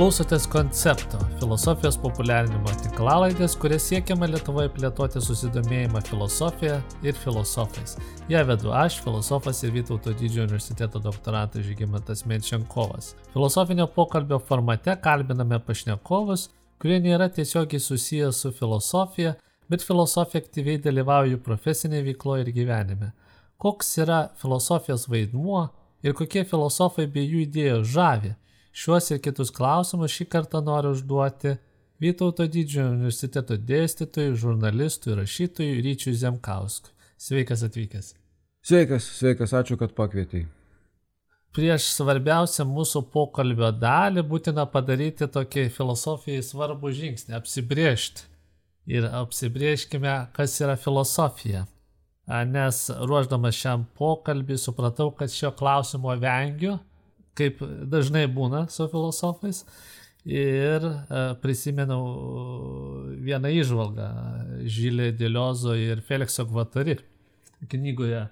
[0.00, 7.98] Klausotės koncepto filosofijos populiarinimo tinklalaidės, kuria siekiama Lietuvoje plėtoti susidomėjimą filosofija ir filosofais.
[8.32, 13.10] Ją vedu aš, filosofas ir Vytauto didžiojo universiteto doktorantas Žygimantas Menčiankovas.
[13.34, 16.48] Filosofinio pokalbio formate kalbiname pašnekovus,
[16.80, 19.36] kurie nėra tiesiogiai susijęs su filosofija,
[19.68, 23.12] bet filosofija aktyviai dalyvauja jų profesinėje veikloje ir gyvenime.
[23.60, 25.66] Koks yra filosofijos vaidmuo
[26.00, 28.38] ir kokie filosofai bei jų idėjos žavi?
[28.72, 31.56] Šiuos ir kitus klausimus šį kartą noriu užduoti
[32.00, 36.94] Vytauto didžiojo universiteto dėstytojui, žurnalistui, rašytojui Ryčiui Zemkauskui.
[37.20, 38.14] Sveikas atvykęs.
[38.64, 40.46] Sveikas, sveikas, ačiū, kad pakvietei.
[41.52, 48.24] Prieš svarbiausią mūsų pokalbio dalį būtina padaryti tokį filosofijai svarbų žingsnį- apsibriežti.
[48.86, 51.66] Ir apsibrieškime, kas yra filosofija.
[52.26, 56.78] Nes ruoždamas šiam pokalbį supratau, kad šio klausimo vengiu
[57.38, 59.64] kaip dažnai būna su filosofais.
[60.28, 62.02] Ir e, prisimenau
[63.24, 64.08] vieną išvalgą
[64.68, 66.98] Žylė Dėliozo ir Felixo Gvatari
[67.72, 68.26] knygoje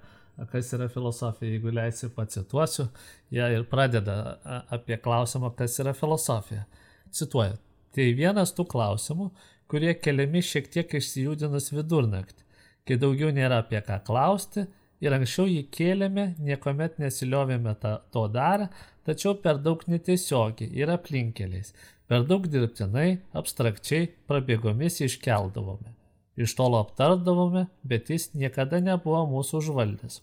[0.47, 2.87] kas yra filosofija, jeigu leisi pacituosiu,
[3.33, 4.37] jie ir pradeda
[4.71, 6.65] apie klausimą, kas yra filosofija.
[7.11, 7.57] Cituoju,
[7.95, 9.29] tai vienas tų klausimų,
[9.69, 12.45] kurie keliami šiek tiek išsijudinus vidurnaktį,
[12.87, 14.67] kai daugiau nėra apie ką klausti
[15.03, 18.69] ir anksčiau jį kėlėme, niekuomet nesiliovėme ta, to darę,
[19.07, 21.73] tačiau per daug netiesiogiai ir aplinkeliais,
[22.09, 25.95] per daug dirbtinai, abstrakčiai, prabėgomis iškeldavome.
[26.39, 30.21] Iš tolo aptardavome, bet jis niekada nebuvo mūsų užvaldęs.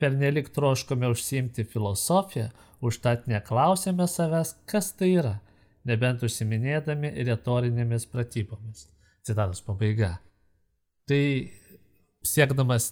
[0.00, 2.50] Per nelik troškome užsiimti filosofiją,
[2.84, 5.38] užtat neklausėme savęs, kas tai yra,
[5.88, 8.88] nebent užsiminėdami retorinėmis pratybomis.
[9.24, 10.18] Citatos pabaiga.
[11.08, 11.22] Tai
[12.24, 12.90] siekdamas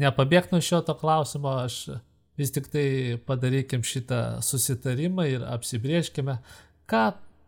[0.00, 2.00] nepabėgti nuo šio to klausimo, aš
[2.36, 2.86] vis tik tai
[3.28, 6.38] padarykim šitą susitarimą ir apsibrieškime,
[6.90, 7.04] ką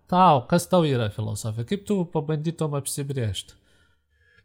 [0.09, 3.57] tau, kas tau yra filosofija, kaip tu pabandytum apsibriežti.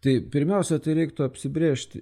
[0.03, 2.01] Tai pirmiausia, tai reiktų apsibriežti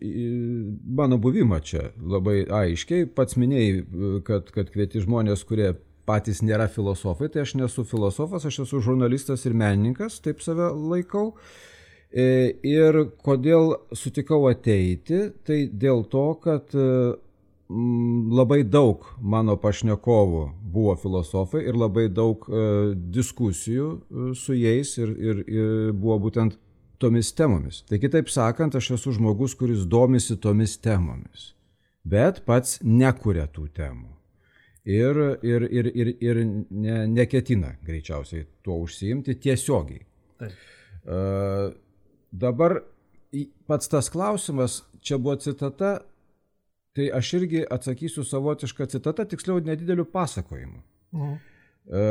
[0.98, 3.06] mano buvimą čia labai aiškiai.
[3.14, 3.84] Pats minėjai,
[4.26, 5.76] kad, kad kvieti žmonės, kurie
[6.10, 11.28] patys nėra filosofai, tai aš nesu filosofas, aš esu žurnalistas ir menininkas, taip save laikau.
[11.36, 11.71] E,
[12.12, 16.76] ir kodėl sutikau ateiti, tai dėl to, kad
[17.72, 20.42] Mm, labai daug mano pašnekovų
[20.74, 22.64] buvo filosofai ir labai daug e,
[23.16, 26.58] diskusijų e, su jais ir, ir, ir buvo būtent
[27.00, 27.80] tomis temomis.
[27.88, 31.54] Tai kitaip sakant, aš esu žmogus, kuris domisi tomis temomis,
[32.04, 34.10] bet pats nekuria tų temų.
[34.92, 40.04] Ir, ir, ir, ir, ir ne, neketina greičiausiai tuo užsiimti tiesiogiai.
[40.42, 40.60] Taip.
[41.02, 41.70] Uh,
[42.31, 42.80] dabar
[43.68, 46.00] pats tas klausimas, čia buvo citata
[46.92, 50.81] Tai aš irgi atsakysiu savotišką citatą, tiksliau nedideliu pasakojimu.
[51.16, 51.36] Mhm.
[51.88, 52.02] E,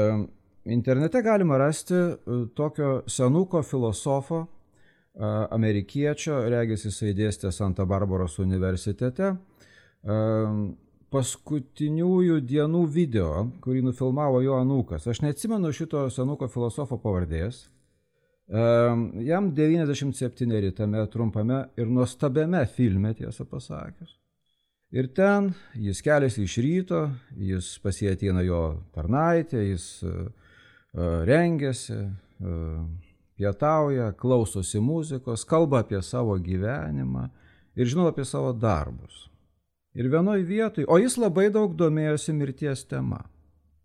[0.72, 2.14] internete galima rasti e,
[2.56, 4.46] tokio senuko filosofo, e,
[5.50, 10.16] amerikiečio, regis jisai dėstė Santa Barbaros universitete, e,
[11.10, 15.10] paskutiniųjų dienų video, kurį nufilmavo jo anūkas.
[15.10, 17.66] Aš neatsimenu šito senuko filosofo pavardės.
[18.50, 18.60] E,
[19.22, 24.16] jam 97 tame trumpame ir nuostabiame filme, tiesą pasakius.
[24.90, 27.04] Ir ten jis keliasi iš ryto,
[27.38, 30.24] jis pasietina jo tarnaitė, jis uh,
[31.28, 31.94] rengiasi,
[32.42, 32.80] uh,
[33.38, 37.28] pietauja, klausosi muzikos, kalba apie savo gyvenimą
[37.78, 39.28] ir žinoma apie savo darbus.
[39.94, 43.22] Ir vienoje vietoje, o jis labai daug domėjosi mirties tema.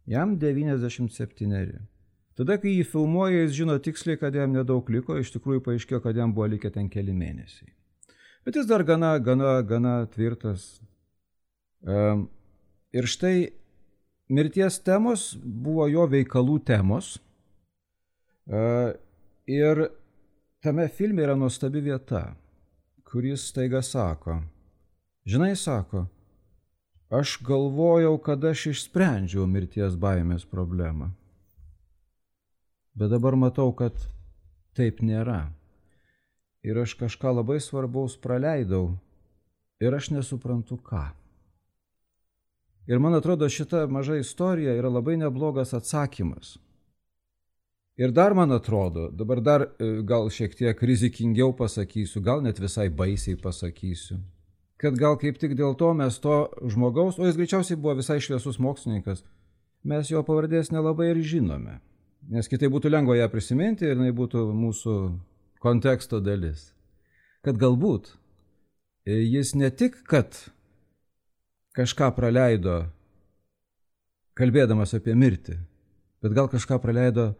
[0.09, 1.85] Jam 97.
[2.35, 6.17] Tada, kai jį filmuoja, jis žino tiksliai, kad jam nedaug liko, iš tikrųjų paaiškėjo, kad
[6.19, 7.71] jam buvo likę ten keli mėnesiai.
[8.45, 10.75] Bet jis dar gana, gana, gana tvirtas,
[11.85, 13.51] Ir štai
[14.33, 17.17] mirties temos buvo jo veikalų temos.
[19.45, 19.81] Ir
[20.65, 22.23] tame filme yra nuostabi vieta,
[23.05, 24.39] kuris taiga sako,
[25.29, 26.07] žinai, sako,
[27.13, 31.11] aš galvojau, kad aš išsprendžiau mirties baimės problemą.
[32.95, 33.95] Bet dabar matau, kad
[34.75, 35.49] taip nėra.
[36.63, 38.95] Ir aš kažką labai svarbaus praleidau
[39.83, 41.09] ir aš nesuprantu ką.
[42.87, 46.55] Ir man atrodo, šita maža istorija yra labai neblogas atsakymas.
[47.97, 52.89] Ir dar man atrodo, dabar dar e, gal šiek tiek rizikingiau pasakysiu, gal net visai
[52.89, 54.19] baisiai pasakysiu,
[54.77, 56.41] kad gal kaip tik dėl to mes to
[56.73, 59.23] žmogaus, o jis greičiausiai buvo visai šviesus mokslininkas,
[59.87, 61.79] mes jo pavardės nelabai ir žinome.
[62.33, 64.95] Nes kitai būtų lengva ją prisiminti ir jinai būtų mūsų
[65.61, 66.71] konteksto dalis.
[67.45, 68.09] Kad galbūt
[69.05, 70.33] e, jis ne tik, kad
[71.77, 72.85] kažką praleido,
[74.35, 75.59] kalbėdamas apie mirtį.
[76.21, 77.35] bet gal kažką praleido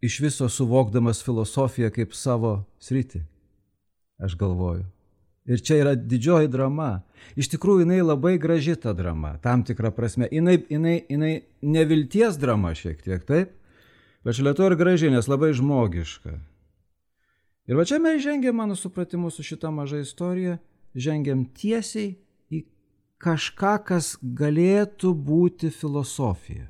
[0.00, 3.20] iš viso suvokdamas filosofiją kaip savo sritį.
[4.22, 4.86] Aš galvoju.
[5.44, 7.02] Ir čia yra didžioji drama.
[7.36, 10.28] Iš tikrųjų, jinai labai graži ta drama, tam tikrą prasme.
[10.30, 13.52] Jinai, jinai, jinai nevilties drama šiek tiek, taip?
[14.22, 16.36] Šalia to ir graži, nes labai žmogiška.
[17.70, 20.58] Ir va čia mes žengėm, mano supratimu, su šita maža istorija,
[20.94, 22.14] žengėm tiesiai
[22.50, 22.62] į
[23.22, 26.68] kažką, kas galėtų būti filosofija.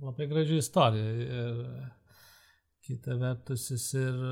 [0.00, 1.10] Labai graži istorija.
[1.26, 1.58] Ir
[2.86, 4.22] kita vertus jis ir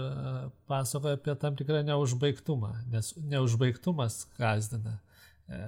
[0.70, 4.98] pasakoja apie tam tikrą neužbaigtumą, nes neužbaigtumas gazdina.
[5.48, 5.60] E,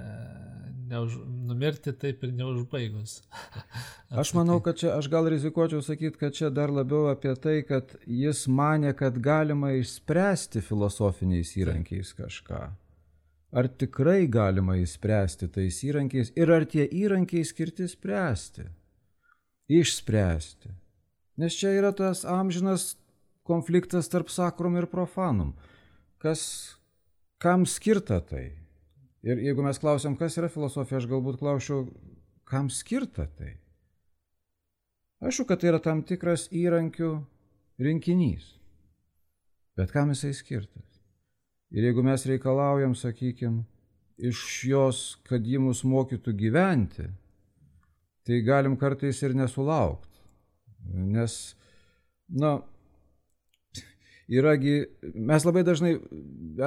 [0.90, 1.16] neuž,
[1.48, 3.20] numirti taip ir neužbaigus.
[4.22, 7.96] aš manau, kad čia, aš gal rizikuočiau sakyti, kad čia dar labiau apie tai, kad
[8.06, 12.66] jis mane, kad galima išspręsti filosofiniais įrankiais kažką.
[13.50, 18.68] Ar tikrai galima įspręsti tais įrankiais ir ar tie įrankiai skirti spręsti?
[19.70, 20.68] išspręsti.
[21.36, 22.96] Nes čia yra tas amžinas
[23.46, 25.54] konfliktas tarp sakrum ir profanum.
[26.20, 26.42] Kas,
[27.40, 28.59] kam skirta tai?
[29.26, 31.82] Ir jeigu mes klausiam, kas yra filosofija, aš galbūt klausiu,
[32.48, 33.58] kam skirta tai?
[35.20, 37.10] Aišku, kad tai yra tam tikras įrankių
[37.84, 38.54] rinkinys.
[39.76, 41.02] Bet kam jisai skirtas?
[41.70, 43.66] Ir jeigu mes reikalaujam, sakykime,
[44.20, 47.06] iš jos, kad ji mus mokytų gyventi,
[48.26, 50.20] tai galim kartais ir nesulaukti.
[51.12, 51.36] Nes,
[52.28, 52.58] na,
[54.30, 54.74] yragi,
[55.14, 55.94] mes labai dažnai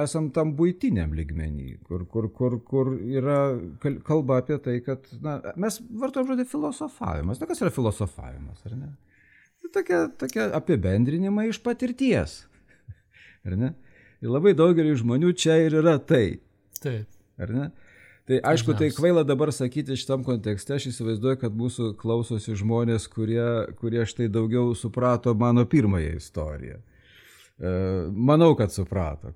[0.02, 3.38] esam tam būtiniam ligmenį, kur, kur, kur, kur yra
[4.06, 7.40] kalba apie tai, kad, na, mes vartojam žodį filosofavimas.
[7.40, 8.90] Na, kas yra filosofavimas, ar ne?
[9.62, 12.42] Tai tokia, tokia apibendrinimai iš patirties.
[13.48, 13.72] Ar ne?
[14.20, 16.38] Ir labai daugelį žmonių čia ir yra tai.
[16.80, 17.08] Taip.
[17.40, 17.70] Ar ne?
[18.24, 23.44] Tai aišku, tai kvaila dabar sakyti šitam kontekste, aš įsivaizduoju, kad mūsų klausosi žmonės, kurie,
[23.76, 26.78] kurie štai daugiau suprato mano pirmąją istoriją.
[27.58, 27.68] E,
[28.10, 29.30] manau, kad suprato,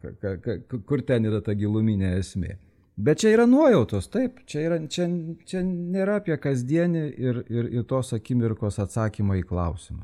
[0.86, 2.56] kur ten yra ta giluminė esmė.
[2.98, 5.06] Bet čia yra nuojautos, taip, čia, yra, čia,
[5.46, 10.02] čia nėra apie kasdienį ir, ir, ir tos akimirkos atsakymą į klausimą.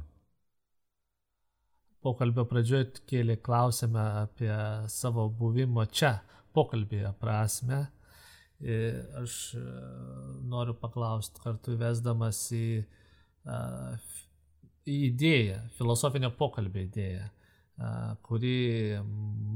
[2.04, 4.52] Pokalbio pradžioje kėlė klausimą apie
[4.92, 6.20] savo buvimo čia,
[6.54, 7.82] pokalbėje prasme.
[9.18, 9.62] Aš e,
[10.46, 12.66] noriu paklausti kartu įvesdamas į,
[14.86, 17.26] į idėją, filosofinio pokalbio idėją,
[18.22, 18.56] kuri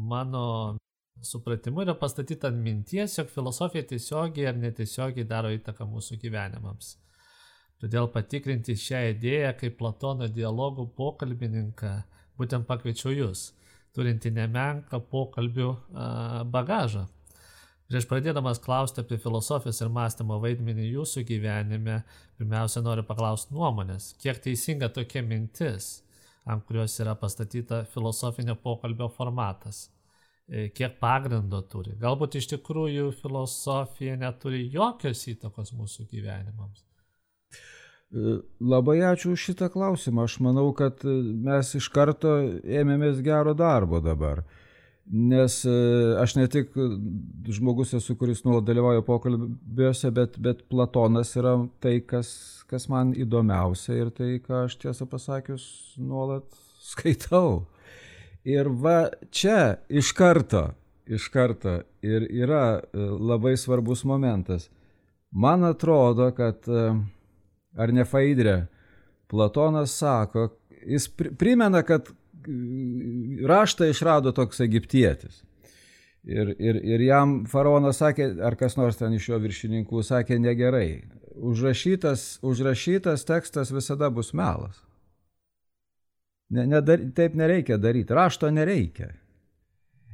[0.09, 0.77] mano
[1.23, 6.97] supratimu yra pastatyta ant minties, jog filosofija tiesiogiai ar netiesiogiai daro įtaką mūsų gyvenimams.
[7.79, 11.93] Todėl patikrinti šią idėją kaip Platono dialogų pokalbininką
[12.39, 13.53] būtent pakviečiau jūs,
[13.95, 15.69] turinti nemenką pokalbių
[16.51, 17.07] bagažą.
[17.89, 22.03] Prieš pradėdamas klausti apie filosofijos ir mąstymo vaidmenį jūsų gyvenime,
[22.37, 26.03] pirmiausia noriu paklausti nuomonės, kiek teisinga tokia mintis,
[26.49, 29.87] ant kurios yra pastatyta filosofinio pokalbio formatas,
[30.49, 31.95] e, kiek pagrindo turi.
[32.01, 36.85] Galbūt iš tikrųjų filosofija neturi jokios įtakos mūsų gyvenimams.
[38.09, 40.25] E, labai ačiū už šitą klausimą.
[40.25, 44.45] Aš manau, kad mes iš karto ėmėmės gero darbo dabar.
[45.09, 45.75] Nes e,
[46.21, 46.75] aš ne tik
[47.57, 52.31] žmogus esu, kuris nuolat dalyvauja pokalbiuose, bet, bet Platonas yra tai, kas,
[52.69, 55.65] kas man įdomiausia ir tai, ką aš tiesą pasakius
[55.97, 56.45] nuolat
[56.85, 57.65] skaitau.
[58.49, 60.69] Ir va čia iš karto,
[61.09, 64.69] iš karto ir yra e, labai svarbus momentas.
[65.33, 66.85] Man atrodo, kad e,
[67.77, 68.67] ar ne Faidrė,
[69.29, 70.51] Platonas sako,
[70.85, 71.09] jis
[71.41, 72.09] primena, kad
[73.49, 75.43] raštą išrado toks egiptietis.
[76.29, 81.05] Ir, ir, ir jam faraonas sakė, ar kas nors ten iš jo viršininkų sakė negerai.
[81.39, 84.83] Užrašytas, užrašytas tekstas visada bus melas.
[86.51, 86.83] Ne, ne,
[87.17, 89.13] taip nereikia daryti, rašto nereikia.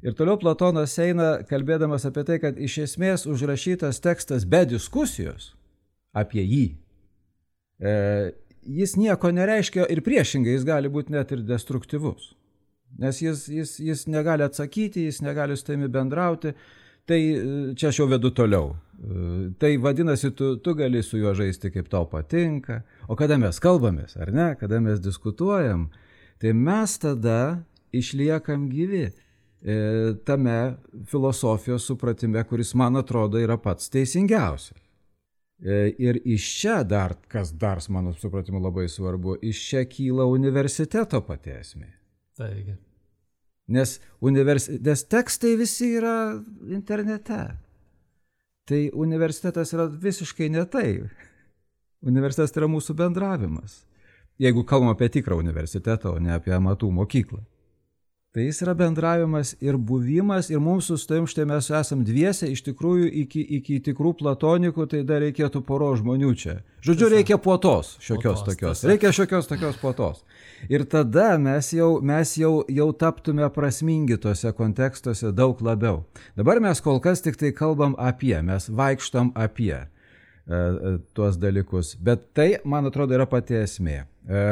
[0.04, 5.54] Ir toliau Platonas eina kalbėdamas apie tai, kad iš esmės užrašytas tekstas be diskusijos
[6.12, 6.66] apie jį
[7.80, 7.94] e,
[8.66, 12.32] jis nieko nereiškia ir priešingai jis gali būti net ir destruktyvus.
[12.98, 16.54] Nes jis, jis, jis negali atsakyti, jis negali su tavimi bendrauti.
[17.04, 17.18] Tai
[17.76, 18.70] čia aš jau vedu toliau.
[19.60, 22.80] Tai vadinasi, tu, tu gali su juo žaisti kaip tau patinka.
[23.08, 25.90] O kada mes kalbamės, ar ne, kada mes diskutuojam,
[26.40, 29.12] tai mes tada išliekam gyvi e,
[30.24, 30.76] tame
[31.10, 34.83] filosofijos supratime, kuris man atrodo yra pats teisingiausias.
[35.62, 41.20] E, ir iš čia dar, kas dar mano supratimu labai svarbu, iš čia kyla universiteto
[41.26, 41.92] pati esmė.
[42.36, 42.74] Taigi.
[43.66, 44.68] Nes, univers...
[44.68, 46.34] Nes tekstai visi yra
[46.68, 47.44] internete.
[48.68, 50.88] Tai universitetas yra visiškai ne tai.
[52.04, 53.84] Universitetas tai yra mūsų bendravimas.
[54.42, 57.40] Jeigu kalbam apie tikrą universitetą, o ne apie amatų mokyklą.
[58.34, 62.64] Tai jis yra bendravimas ir buvimas, ir mums su tavim štai mes esam dviese, iš
[62.66, 66.54] tikrųjų iki, iki tikrų platonikų, tai dar reikėtų poro žmonių čia.
[66.82, 68.80] Žodžiu, reikia puotos, šiokios puotos, tokios.
[68.80, 68.88] Tiesa.
[68.90, 70.24] Reikia šiokios tokios puotos.
[70.66, 76.02] Ir tada mes jau, mes jau, jau taptume prasmingi tuose kontekstuose daug labiau.
[76.34, 79.86] Dabar mes kol kas tik tai kalbam apie, mes vaikštom apie e,
[80.50, 81.94] e tuos dalykus.
[82.02, 84.00] Bet tai, man atrodo, yra pati esmė.
[84.26, 84.44] E,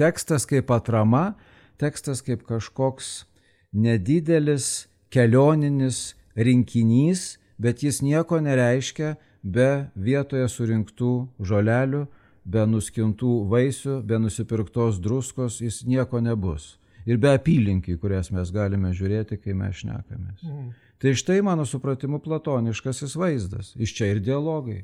[0.00, 1.34] tekstas kaip atrama,
[1.80, 3.24] tekstas kaip kažkoks
[3.72, 12.04] nedidelis kelioninis rinkinys, bet jis nieko nereiškia be vietoje surinktų žolelių,
[12.44, 16.76] be nuskintų vaisių, be nusipirktos druskos, jis nieko nebus.
[17.08, 20.44] Ir be apylinkių, kurias mes galime žiūrėti, kai mes šnekamės.
[20.44, 20.70] Mm.
[21.00, 23.72] Tai štai mano supratimu platoniškasis vaizdas.
[23.80, 24.82] Iš čia ir dialogai.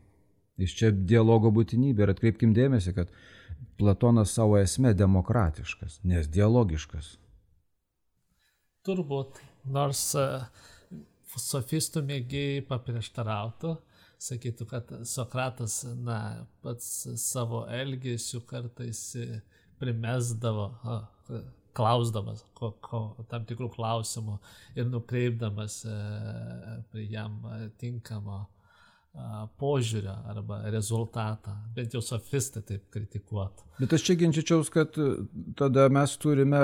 [0.57, 2.07] Iš čia dialogo būtinybė.
[2.07, 3.13] Ir atkreipkim dėmesį, kad
[3.77, 7.17] Platonas savo esme demokratiškas, nes dialogiškas.
[8.87, 10.25] Turbūt, nors e,
[11.37, 13.75] sofistų mėgėjai paprieštarautų,
[14.29, 16.89] sakytų, kad Sokratas, na, pats
[17.21, 19.03] savo elgesiu kartais
[19.81, 20.71] primesdavo,
[21.77, 24.39] klausdamas ko, ko, tam tikrų klausimų
[24.79, 25.97] ir nukreipdamas e,
[26.93, 27.43] prie jam
[27.81, 28.47] tinkamo
[29.61, 33.65] požiūrio arba rezultatą, bent jau sofistai taip kritikuotų.
[33.81, 35.09] Bet aš čia ginčičiaus, kad e,
[35.57, 36.61] tada mes turime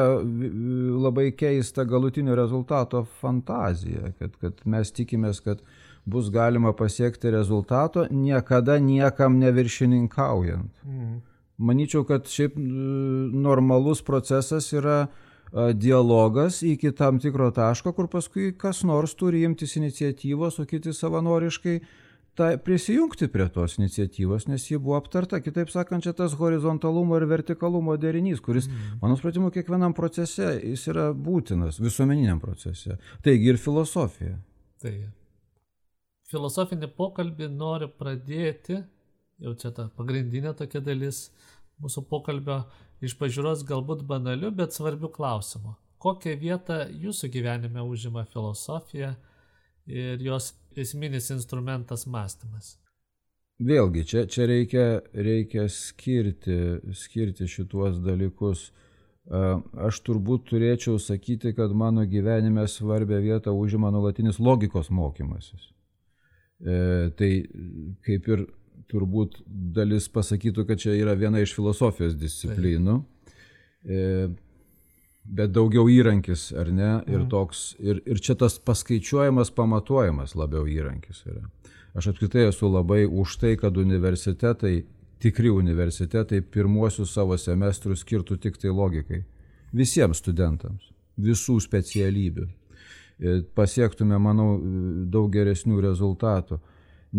[1.02, 5.64] labai keistą galutinio rezultato fantaziją, kad, kad mes tikimės, kad
[6.04, 10.84] bus galima pasiekti rezultato, niekada niekam neviršininkaujant.
[10.84, 11.20] Mm.
[11.62, 15.06] Manyčiau, kad šiaip normalus procesas yra
[15.52, 21.76] dialogas iki tam tikro taško, kur paskui kas nors turi imtis iniciatyvos, o kiti savanoriškai
[22.38, 25.40] ta, prisijungti prie tos iniciatyvos, nes ji buvo aptarta.
[25.44, 29.00] Kitaip sakant, čia tas horizontalumo ir vertikalumo derinys, kuris, mm.
[29.02, 32.98] mano supratimu, kiekvienam procese jis yra būtinas, visuomeniniam procese.
[33.24, 34.38] Taigi ir filosofija.
[34.82, 34.94] Tai
[36.32, 38.80] filosofinį pokalbį noriu pradėti,
[39.42, 41.26] jau čia ta pagrindinė tokia dalis
[41.82, 42.62] mūsų pokalbio,
[43.02, 45.74] iš pažiūros galbūt banaliu, bet svarbiu klausimu.
[46.02, 49.12] Kokią vietą jūsų gyvenime užima filosofija
[49.86, 52.76] ir jos esminis instrumentas mąstymas.
[53.62, 56.56] Vėlgi, čia, čia reikia, reikia skirti,
[56.98, 58.70] skirti šituos dalykus.
[59.30, 65.68] Aš turbūt turėčiau sakyti, kad mano gyvenime svarbia vieta užima nulatinis logikos mokymasis.
[66.62, 67.30] E, tai
[68.06, 68.44] kaip ir
[68.90, 72.98] turbūt dalis pasakytų, kad čia yra viena iš filosofijos disciplinų.
[73.82, 74.02] E,
[75.24, 76.92] bet daugiau įrankis, ar ne?
[77.06, 77.28] Ir, mhm.
[77.32, 81.44] toks, ir, ir čia tas paskaičiuojamas, pamatuojamas labiau įrankis yra.
[81.98, 84.82] Aš apskritai esu labai už tai, kad universitetai,
[85.22, 89.22] tikri universitetai, pirmuosius savo semestrus skirtų tik tai logikai.
[89.76, 90.88] Visiems studentams,
[91.20, 92.48] visų specialybių.
[93.54, 94.56] Pasiektume, manau,
[95.12, 96.58] daug geresnių rezultatų.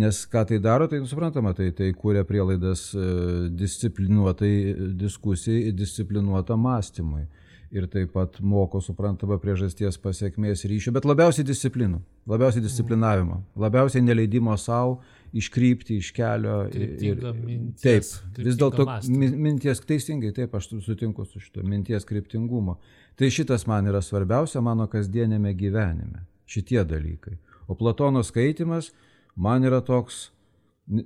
[0.01, 3.03] Nes ką tai daro, tai suprantama, tai, tai kūrė prielaidas e,
[3.53, 4.49] disciplinuotai
[4.97, 7.27] diskusijai, disciplinuotam mąstymui
[7.73, 11.99] ir taip pat moko suprantama priežasties pasiekmės ryšio, bet labiausiai disciplinų,
[12.29, 14.99] labiausiai disciplinavimo, labiausiai neleidimo savo
[15.33, 16.59] iškrypti iš kelio.
[16.69, 22.77] Ir, minties, taip, vis dėlto minties, teisingai, taip, aš sutinku su šito minties kryptingumo.
[23.17, 27.39] Tai šitas man yra svarbiausia mano kasdienėme gyvenime, šitie dalykai.
[27.65, 28.91] O Platono skaitimas
[29.33, 30.27] man yra toks,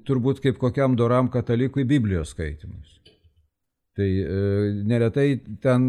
[0.08, 3.00] turbūt kaip kokiam doram katalikui Biblijos skaitimas.
[3.98, 4.38] Tai e,
[4.86, 5.30] neretai
[5.64, 5.88] ten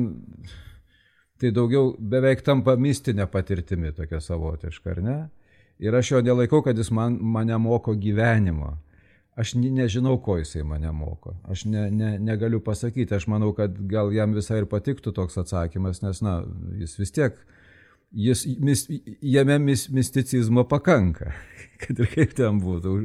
[1.41, 5.19] tai daugiau beveik tampa mistinė patirtimi tokia savotiška, ar ne?
[5.79, 8.75] Ir aš jo nelaikau, kad jis man, mane moko gyvenimo.
[9.39, 11.37] Aš nežinau, ko jisai mane moko.
[11.47, 13.15] Aš ne, ne, negaliu pasakyti.
[13.15, 16.41] Aš manau, kad gal jam visai ir patiktų toks atsakymas, nes, na,
[16.81, 17.39] jis vis tiek,
[18.11, 18.83] jis, mis,
[19.23, 21.31] jame mis, misticizmo pakanka,
[21.85, 22.97] kad ir kaip ten būtų.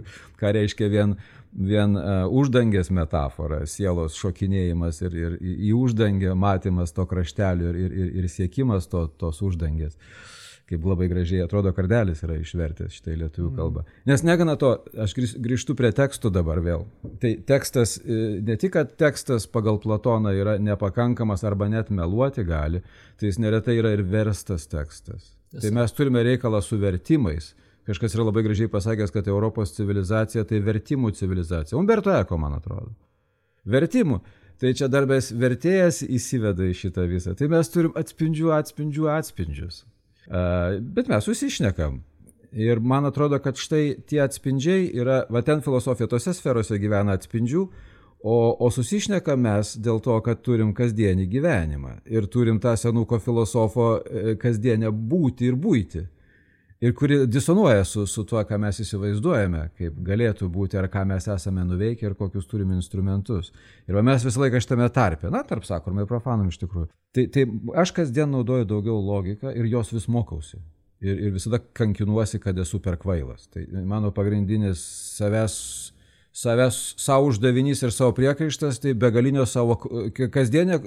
[0.41, 1.13] Ką reiškia vien
[1.53, 8.13] vien uh, uždangės metafora, sielos šokinėjimas ir, ir į uždangę matymas to kraštelio ir, ir,
[8.21, 9.97] ir siekimas to, tos uždangės.
[10.69, 13.57] Kaip labai gražiai atrodo, kardelis yra išvertęs šitai lietuvių mm.
[13.57, 13.83] kalbą.
[14.07, 14.71] Nes negana to,
[15.03, 16.85] aš grįžtu prie tekstų dabar vėl.
[17.21, 22.79] Tai tekstas, e, ne tik, kad tekstas pagal Platoną yra nepakankamas arba net meluoti gali,
[23.19, 25.33] tai jis neretai yra ir verstas tekstas.
[25.53, 27.51] Tai mes turime reikalą su vertimais
[27.87, 31.77] Kažkas yra labai gražiai pasakęs, kad Europos civilizacija tai vertimų civilizacija.
[31.79, 32.93] Umberto Eko, man atrodo.
[33.67, 34.21] Vertimų.
[34.61, 37.33] Tai čia darbės vertėjas įsiveda į šitą visą.
[37.35, 39.83] Tai mes turim atspindžių, atspindžių, atspindžius.
[40.29, 41.99] Uh, bet mes susišnekam.
[42.53, 47.67] Ir man atrodo, kad štai tie atspindžiai yra, va ten filosofija tose sferose gyvena atspindžių,
[48.23, 53.87] O, o susišneka mes dėl to, kad turim kasdienį gyvenimą ir turim tą senuko filosofo
[53.99, 56.05] e, kasdienę būti ir būti
[56.83, 61.29] ir kuri disonuoja su, su tuo, ką mes įsivaizduojame, kaip galėtų būti, ar ką mes
[61.31, 63.53] esame nuveikę ir kokius turime instrumentus.
[63.87, 66.89] Ir mes visą laiką šitame tarpe, na, tarp sakom ir profanam iš tikrųjų.
[67.15, 67.47] Tai, tai
[67.79, 70.59] aš kasdien naudoju daugiau logiką ir jos vis mokausi.
[71.03, 73.47] Ir, ir visada kankinuosi, kad esu per kvailas.
[73.53, 74.83] Tai mano pagrindinis
[75.15, 75.57] savęs
[76.33, 79.77] savęs savo uždavinys ir savo priekaištas, tai begalinio savo
[80.33, 80.79] kasdienė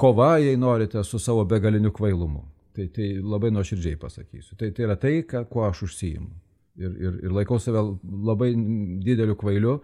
[0.00, 2.42] kova, jei norite, su savo begaliniu kvailumu.
[2.76, 4.54] Tai, tai labai nuoširdžiai pasakysiu.
[4.58, 6.30] Tai, tai yra tai, ką, kuo aš užsijimu.
[6.80, 7.82] Ir, ir, ir laikau save
[8.30, 8.52] labai
[9.04, 9.80] dideliu kvailiu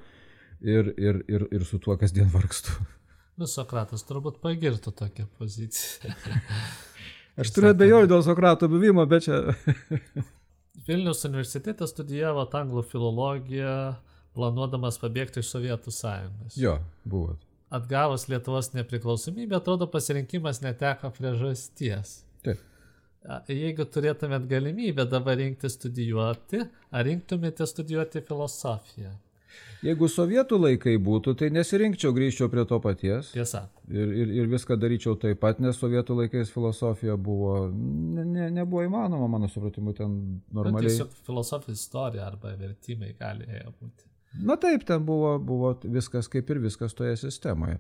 [0.61, 2.76] ir, ir, ir, ir su tuo kasdien vargstu.
[3.37, 6.14] Nu, Sokratas turbūt pagirtų tokią poziciją.
[7.43, 9.43] aš turiu abejonių dėl Sokrato buvimo, bet čia...
[10.87, 13.97] Vilnius universitete studijavo anglų filologiją,
[14.37, 16.57] planuodamas pabėgti iš Sovietų sąjungos.
[16.61, 17.43] Jo, buvot.
[17.75, 22.21] Atgavus Lietuvos nepriklausomybę, atrodo, pasirinkimas neteko priežasties.
[22.47, 22.62] Taip.
[23.50, 26.62] Jeigu turėtumėt galimybę dabar rinkti studijuoti,
[26.95, 29.14] ar rinktumėte studijuoti filosofiją?
[29.85, 33.30] Jeigu sovietų laikai būtų, tai nesirinkčiau, grįžčiau prie to paties.
[33.35, 33.66] Tiesa.
[33.92, 38.87] Ir, ir, ir viską daryčiau taip pat, nes sovietų laikais filosofija buvo, ne, ne, nebuvo
[38.87, 40.16] įmanoma, mano supratimu, ten
[40.56, 40.90] normaliai.
[40.90, 44.09] Tiesiog filosofijos istorija arba vertimai galėjo būti.
[44.49, 47.78] Na taip, ten buvo, buvo viskas kaip ir viskas toje sistemoje.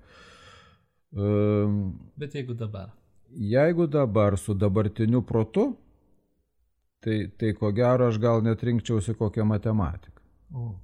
[1.16, 1.80] Um,
[2.20, 2.92] Bet jeigu dabar
[3.30, 5.76] jeigu dabar su dabartiniu protu,
[7.00, 10.22] tai, tai ko gero aš gal net rinkčiausi kokią matematiką.
[10.54, 10.74] O.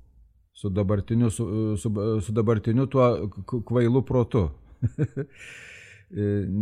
[0.52, 3.28] Su dabartiniu, su, su, su dabartiniu tuo
[3.66, 4.48] kvailu protu.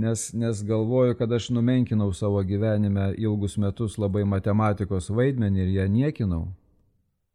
[0.02, 5.88] nes, nes galvoju, kad aš numenkinau savo gyvenime ilgus metus labai matematikos vaidmenį ir ją
[5.90, 6.44] niekinau.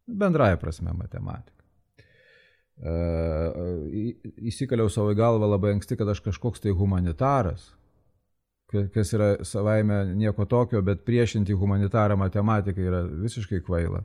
[0.08, 1.52] Bendraja prasme matematika.
[4.38, 7.74] Įsikaliau savo galvą labai anksti, kad aš kažkoks tai humanitaras
[8.94, 14.04] kas yra savaime nieko tokio, bet priešinti humanitarą matematiką yra visiškai kvaila.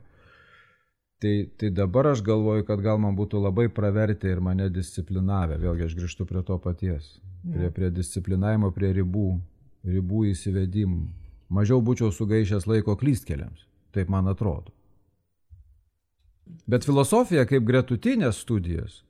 [1.21, 5.59] Tai, tai dabar aš galvoju, kad gal man būtų labai pravertę ir mane disciplinavę.
[5.61, 7.11] Vėlgi aš grįžtu prie to paties.
[7.45, 9.27] Prie, prie disciplinavimo, prie ribų,
[9.85, 11.03] ribų įsivedimų.
[11.53, 13.67] Mažiau būčiau sugaišęs laiko klystkeliams.
[13.93, 14.73] Taip man atrodo.
[16.65, 19.01] Bet filosofija kaip gretutinės studijas,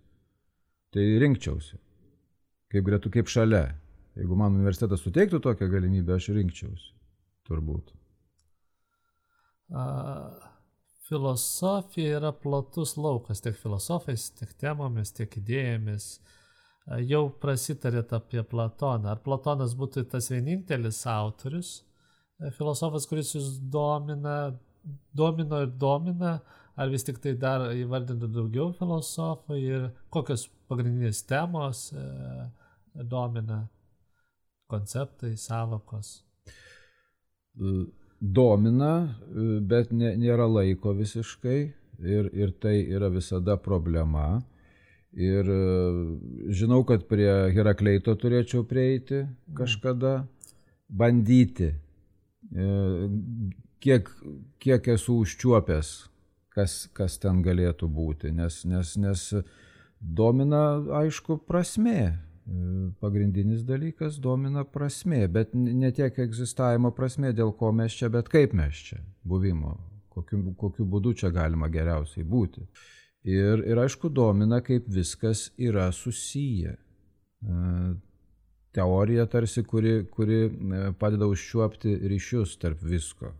[0.91, 1.77] tai rinkčiausi.
[2.71, 3.65] Kaip gretų, kaip šalia.
[4.19, 6.91] Jeigu man universitetas suteiktų tokią galimybę, aš rinkčiausi.
[7.47, 7.93] Turbūt.
[9.71, 9.85] A,
[11.07, 16.11] filosofija yra platus laukas tiek filosofais, tiek temomis, tiek idėjomis.
[16.87, 19.13] A, jau prasitarėt apie Platoną.
[19.15, 21.77] Ar Platonas būtų tas vienintelis autorius,
[22.41, 24.57] a, filosofas, kuris jūs domina,
[25.15, 26.39] domino ir domina,
[26.75, 32.05] ar vis tik tai dar įvardintų daugiau filosofų ir kokios pagrindinės temos e,
[32.95, 33.67] domina?
[34.71, 36.21] Konceptai, savokos?
[38.21, 38.93] Domina,
[39.67, 41.59] bet nėra laiko visiškai
[41.99, 44.41] ir, ir tai yra visada problema.
[45.11, 45.47] Ir
[46.55, 49.25] žinau, kad prie Herakleito turėčiau prieiti
[49.57, 50.21] kažkada,
[50.87, 51.73] bandyti,
[53.83, 54.13] kiek,
[54.63, 55.91] kiek esu užčiuopęs,
[56.55, 59.25] kas, kas ten galėtų būti, nes, nes, nes
[59.99, 62.13] domina, aišku, prasmė
[62.99, 68.55] pagrindinis dalykas domina prasmė, bet ne tiek egzistavimo prasmė, dėl ko mes čia, bet kaip
[68.57, 69.75] mes čia, buvimo,
[70.09, 72.65] kokiu, kokiu būdu čia galima geriausiai būti.
[73.29, 76.73] Ir, ir aišku, domina, kaip viskas yra susiję.
[78.73, 80.41] Teorija tarsi, kuri, kuri
[80.99, 83.33] padeda užčiuopti ryšius tarp visko,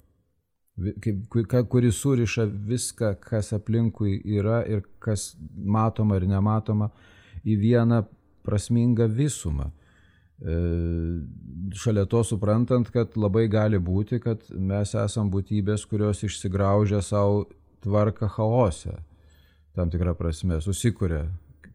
[1.69, 6.91] kuri suriša viską, kas aplinkui yra ir kas matoma ir nematoma
[7.45, 8.03] į vieną
[8.45, 9.71] prasmingą visumą.
[10.41, 10.53] E,
[11.73, 17.43] šalia to suprantant, kad labai gali būti, kad mes esam būtybės, kurios išsigraužia savo
[17.85, 18.95] tvarką chaose,
[19.77, 21.27] tam tikrą prasme, susikuria.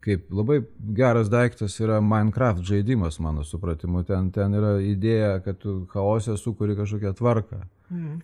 [0.02, 0.60] Kaip labai
[0.94, 4.02] geras daiktas yra Minecraft žaidimas, mano supratimu.
[4.06, 7.60] Ten, ten yra idėja, kad tu chaose sukuri kažkokią tvarką.
[7.90, 8.18] Mhm.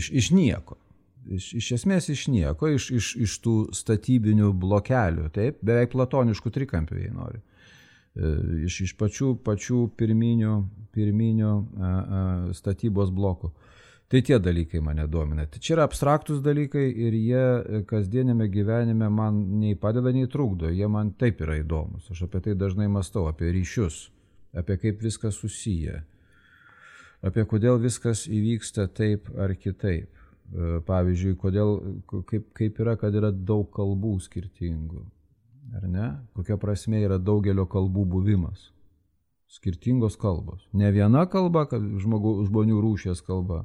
[0.00, 0.78] Iš, iš nieko.
[1.26, 7.00] Iš, iš esmės iš nieko, iš, iš, iš tų statybinių blokelių, taip, beveik platoniškų trikampių,
[7.02, 7.42] jei nori.
[7.42, 7.55] Mhm
[8.16, 10.56] iš, iš pačių, pačių pirminių,
[10.96, 12.20] pirminių a, a,
[12.56, 13.52] statybos blokų.
[14.06, 15.48] Tai tie dalykai mane domina.
[15.50, 20.70] Tai čia yra abstraktus dalykai ir jie e, kasdienėme gyvenime man nei padeda, nei trukdo.
[20.70, 22.06] Jie man taip yra įdomus.
[22.14, 24.04] Aš apie tai dažnai mastau, apie ryšius,
[24.56, 26.04] apie kaip viskas susiję,
[27.26, 30.08] apie kodėl viskas įvyksta taip ar kitaip.
[30.54, 31.76] E, pavyzdžiui, kodėl,
[32.30, 35.02] kaip, kaip yra, kad yra daug kalbų skirtingų
[35.74, 36.06] Ar ne?
[36.36, 38.70] Kokia prasme yra daugelio kalbų buvimas.
[39.50, 40.64] Skirtingos kalbos.
[40.74, 43.64] Ne viena kalba, kad žmogų, žmonių rūšės kalba,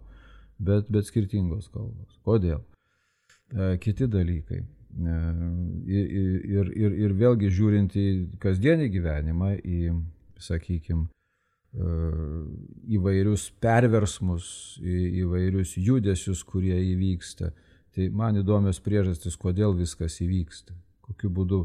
[0.61, 2.19] bet, bet skirtingos kalbos.
[2.25, 2.61] Kodėl?
[3.53, 4.61] E, kiti dalykai.
[4.61, 5.15] E,
[5.87, 6.11] ir,
[6.57, 8.07] ir, ir, ir vėlgi žiūrint į
[8.41, 9.95] kasdienį gyvenimą, į,
[10.41, 11.09] sakykime,
[11.71, 14.45] įvairius perversmus,
[14.83, 17.53] įvairius judesius, kurie įvyksta.
[17.95, 21.61] Tai man įdomios priežastys, kodėl viskas įvyksta, kokiu būdu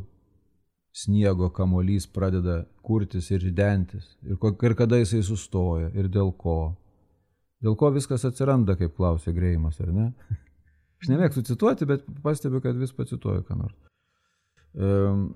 [0.97, 6.75] sniego kamolys pradeda kurtis ir ridentis, ir, ir kada jisai sustoja, ir dėl ko.
[7.65, 10.11] Dėl ko viskas atsiranda, kaip klausė Greimas, ar ne?
[11.01, 13.77] Aš nemėgstu cituoti, bet pastebiu, kad vis pacituoju ką nors.
[14.77, 15.31] Um,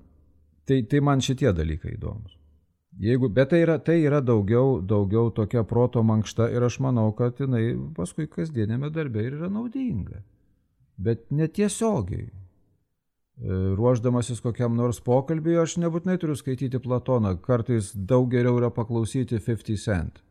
[0.69, 2.37] tai, tai man šitie dalykai įdomus.
[3.01, 7.39] Jeigu, bet tai yra, tai yra daugiau, daugiau tokia proto mankšta ir aš manau, kad
[7.39, 10.19] jinai paskui kasdienėme darbe ir yra naudinga.
[11.01, 12.27] Bet netiesiogiai.
[13.41, 19.39] E, ruoždamasis kokiam nors pokalbiui, aš nebūtinai turiu skaityti Platoną, kartais daug geriau yra paklausyti
[19.41, 20.21] 50 Cent.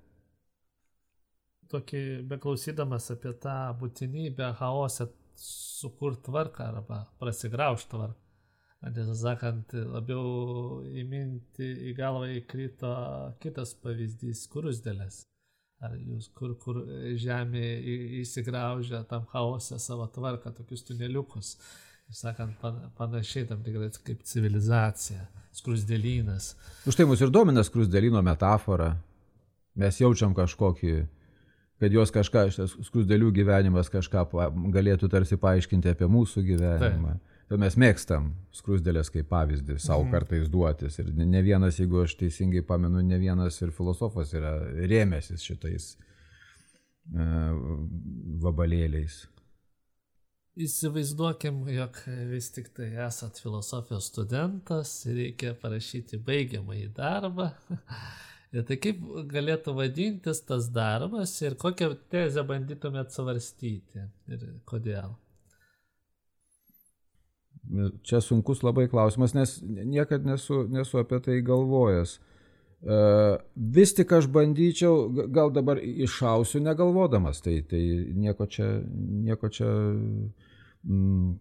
[1.71, 5.09] Tokį beklausydamas apie tą būtinybę chaose
[5.41, 8.19] sukurti tvarką arba prasigraužti tvarką.
[8.95, 12.95] Tiesą sakant, labiau į mintį, į galvą įkrito
[13.43, 15.25] kitas pavyzdys- kurusdėlės.
[15.83, 16.81] Ar jūs kur, kur
[17.19, 17.67] žemė
[18.23, 21.57] įsigraužia tam chaose savo tvarką, tokius tuneliukus
[22.17, 22.57] sakant,
[22.99, 26.55] panašiai tam tikras kaip civilizacija, skrusdėlynas.
[26.89, 28.95] Už tai mus ir domina skrusdėlyno metafora.
[29.79, 30.95] Mes jaučiam kažkokį,
[31.81, 34.27] kad jos kažką, šitas skrusdėlių gyvenimas kažką
[34.75, 37.17] galėtų tarsi paaiškinti apie mūsų gyvenimą.
[37.17, 37.31] Tai.
[37.51, 40.13] Tai mes mėgstam skrusdėlės kaip pavyzdį savo mm.
[40.15, 41.01] kartais duotis.
[41.03, 44.53] Ir ne vienas, jeigu aš teisingai pamenu, ne vienas ir filosofas yra
[44.87, 47.51] rėmėsis šitais uh,
[48.45, 49.25] vabalėliais.
[50.59, 57.53] Įsivaizduokim, jog vis tik tai esat filosofijos studentas, reikia parašyti baigiamąjį darbą.
[58.51, 65.13] Ir tai kaip galėtų vadintis tas darbas ir kokią tezę bandytumėt svarstyti ir kodėl?
[68.03, 72.17] Čia sunkus labai klausimas, nes niekad nesu, nesu apie tai galvojęs.
[72.81, 77.81] Uh, vis tik aš bandyčiau, gal dabar iššausiu negalvodamas, tai, tai
[78.17, 78.69] nieko čia,
[79.27, 81.35] nieko čia mm,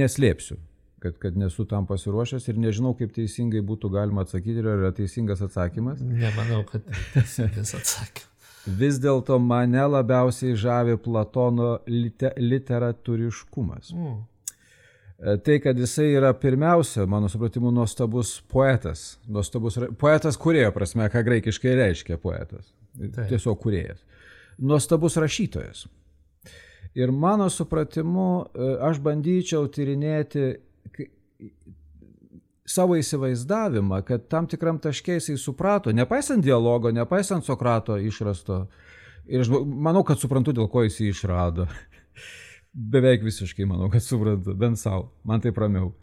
[0.00, 0.58] neslėpsiu,
[0.98, 5.46] kad, kad nesu tam pasiruošęs ir nežinau, kaip teisingai būtų galima atsakyti, ar yra teisingas
[5.46, 6.02] atsakymas.
[6.02, 6.82] Nemanau, kad
[7.14, 8.32] teisingas atsakymas.
[8.66, 13.94] Vis dėlto mane labiausiai žavi Platono lite, literatūriškumas.
[13.94, 14.24] Mm.
[15.16, 19.16] Tai, kad jisai yra pirmiausia, mano supratimu, nuostabus poetas.
[19.32, 22.68] Nuostabus poetas kurėjo prasme, ką graikiškai reiškia poetas.
[22.96, 23.22] Taip.
[23.30, 24.02] Tiesiog kuriejas.
[24.58, 25.86] Nuostabus rašytojas.
[26.96, 30.44] Ir mano supratimu, e, aš bandyčiau tyrinėti
[32.66, 38.66] savo įsivaizdavimą, kad tam tikram taškė jisai suprato, nepaisant dialogo, nepaisant Sokrato išrasto.
[39.26, 41.68] Ir aš manau, kad suprantu, dėl ko jis jį išrado.
[42.76, 45.94] Beveik visiškai manau, kad suprantu, bent savo, man taip ramiau.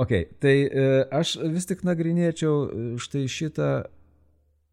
[0.00, 3.68] Ok, tai e, aš vis tik nagrinėčiau e, štai šitą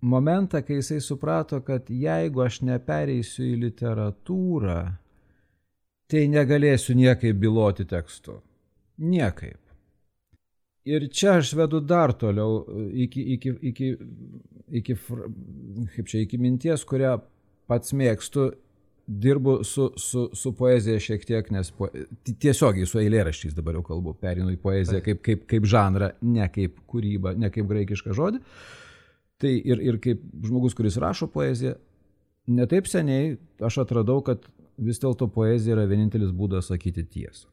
[0.02, 4.80] momentą, kai jisai suprato, kad jeigu aš nepereisiu į literatūrą,
[6.12, 8.40] tai negalėsiu niekaip byloti tekstu.
[9.02, 9.60] Niekaip.
[10.88, 12.64] Ir čia aš vedu dar toliau
[13.04, 13.92] iki, iki, iki,
[14.82, 14.96] iki,
[15.94, 17.20] kaip čia, iki minties, kurią
[17.70, 18.50] pats mėgstu,
[19.08, 21.90] dirbu su, su, su poezija šiek tiek, nes po,
[22.26, 26.78] tiesiogiai su eilėraščiais dabar jau kalbu, perinu į poeziją kaip, kaip, kaip žanrą, ne kaip
[26.92, 28.42] kūrybą, ne kaip graikišką žodį.
[29.42, 31.76] Tai ir, ir kaip žmogus, kuris rašo poeziją,
[32.52, 34.46] netaip seniai aš atradau, kad
[34.82, 37.50] vis dėlto poezija yra vienintelis būdas sakyti tiesą.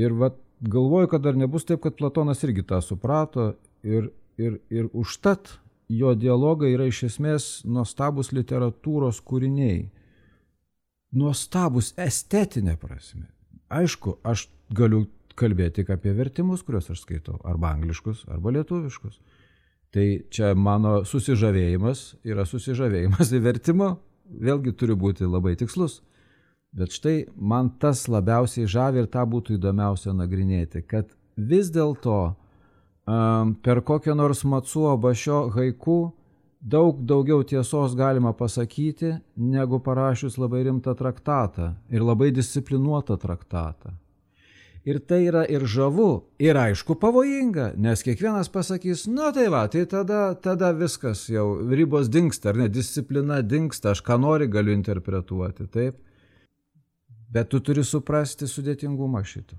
[0.00, 3.52] Ir vat, galvoju, kad dar nebus taip, kad Platonas irgi tą suprato
[3.84, 4.08] ir,
[4.40, 5.58] ir, ir užtat
[5.92, 9.90] jo dialogai yra iš esmės nuostabus literatūros kūriniai.
[11.12, 13.26] Nuostabus estetinė prasme.
[13.72, 15.04] Aišku, aš galiu
[15.36, 19.20] kalbėti tik apie vertimus, kuriuos aš skaitau, arba angliškus, arba lietuviškus.
[19.92, 23.90] Tai čia mano susižavėjimas yra susižavėjimas į vertimo
[24.40, 26.00] vėlgi turi būti labai tikslus.
[26.72, 32.34] Bet štai man tas labiausiai žavi ir tą būtų įdomiausia nagrinėti, kad vis dėlto
[33.04, 36.12] per kokią nors Matsuo Bašio haiku
[36.62, 43.96] daug daugiau tiesos galima pasakyti, negu parašius labai rimtą traktatą ir labai disciplinuotą traktatą.
[44.82, 49.84] Ir tai yra ir žavu, ir aišku pavojinga, nes kiekvienas pasakys, na tai va, tai
[49.86, 55.68] tada, tada viskas jau, ribos dinksta, ar ne, disciplina dinksta, aš ką nori galiu interpretuoti,
[55.70, 56.00] taip.
[57.30, 59.54] Bet tu turi suprasti sudėtingumą šito.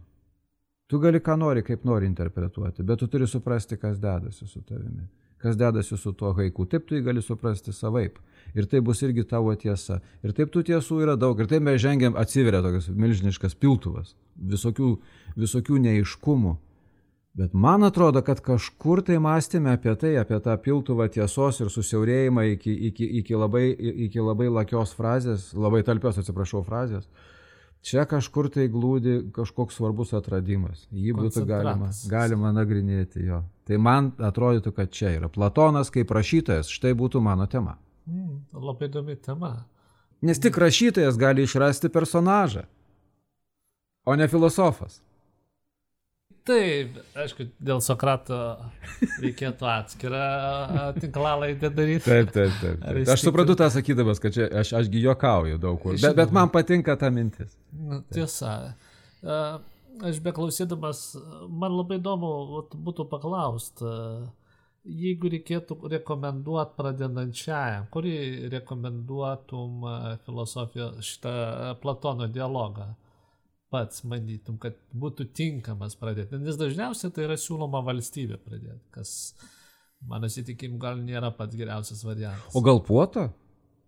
[0.93, 5.07] Tu gali ką nori, kaip nori interpretuoti, bet tu turi suprasti, kas dedasi su tavimi,
[5.41, 6.67] kas dedasi su tuo haiku.
[6.69, 8.19] Taip tu jį gali suprasti savaip.
[8.53, 9.97] Ir tai bus irgi tavo tiesa.
[10.21, 11.41] Ir taip tų tiesų yra daug.
[11.41, 14.91] Ir taip mes žengiam, atsiveria tokias milžiniškas piltuvas, visokių,
[15.33, 16.53] visokių neiškumų.
[17.41, 22.45] Bet man atrodo, kad kažkur tai mąstėme apie tai, apie tą piltuvą tiesos ir susiaurėjimą
[22.51, 23.71] iki, iki, iki, labai,
[24.05, 27.09] iki labai lakios frazės, labai talpios, atsiprašau, frazės.
[27.83, 30.85] Čia kažkur tai glūdi kažkoks svarbus atradimas.
[30.95, 33.41] Jį būtų galima, galima nagrinėti jo.
[33.67, 37.75] Tai man atrodytų, kad čia yra Platonas kaip rašytojas, štai būtų mano tema.
[38.07, 39.51] Mm, labai įdomi tema.
[40.23, 42.63] Nes tik rašytojas gali išrasti personažą,
[44.07, 45.01] o ne filosofas.
[46.43, 48.37] Taip, aišku, dėl Sokrato
[49.23, 50.23] reikėtų atskirą
[50.97, 52.03] tinklalaidę daryti.
[52.03, 52.81] Taip, taip, taip.
[52.83, 53.11] taip.
[53.13, 55.95] Aš suprantu tą sakydamas, kad čia aš, ašgi juokauju daug kur.
[55.95, 57.55] Bet, bet man patinka ta mintis.
[57.71, 58.73] Na, tiesa.
[60.03, 61.05] Aš beklausydamas,
[61.47, 62.33] man labai įdomu
[62.73, 63.87] būtų paklausti,
[64.83, 68.17] jeigu reikėtų rekomenduoti pradedančiajam, kurį
[68.51, 69.87] rekomenduotum
[70.25, 71.37] filosofijos šitą
[71.79, 72.89] Platono dialogą?
[73.73, 76.37] Pats manytum, kad būtų tinkamas pradėti.
[76.41, 79.33] Nes dažniausiai tai yra siūloma valstybė pradėti, kas
[80.09, 82.53] mano įsitikim gal nėra pats geriausias variantas.
[82.53, 83.29] O gal puota?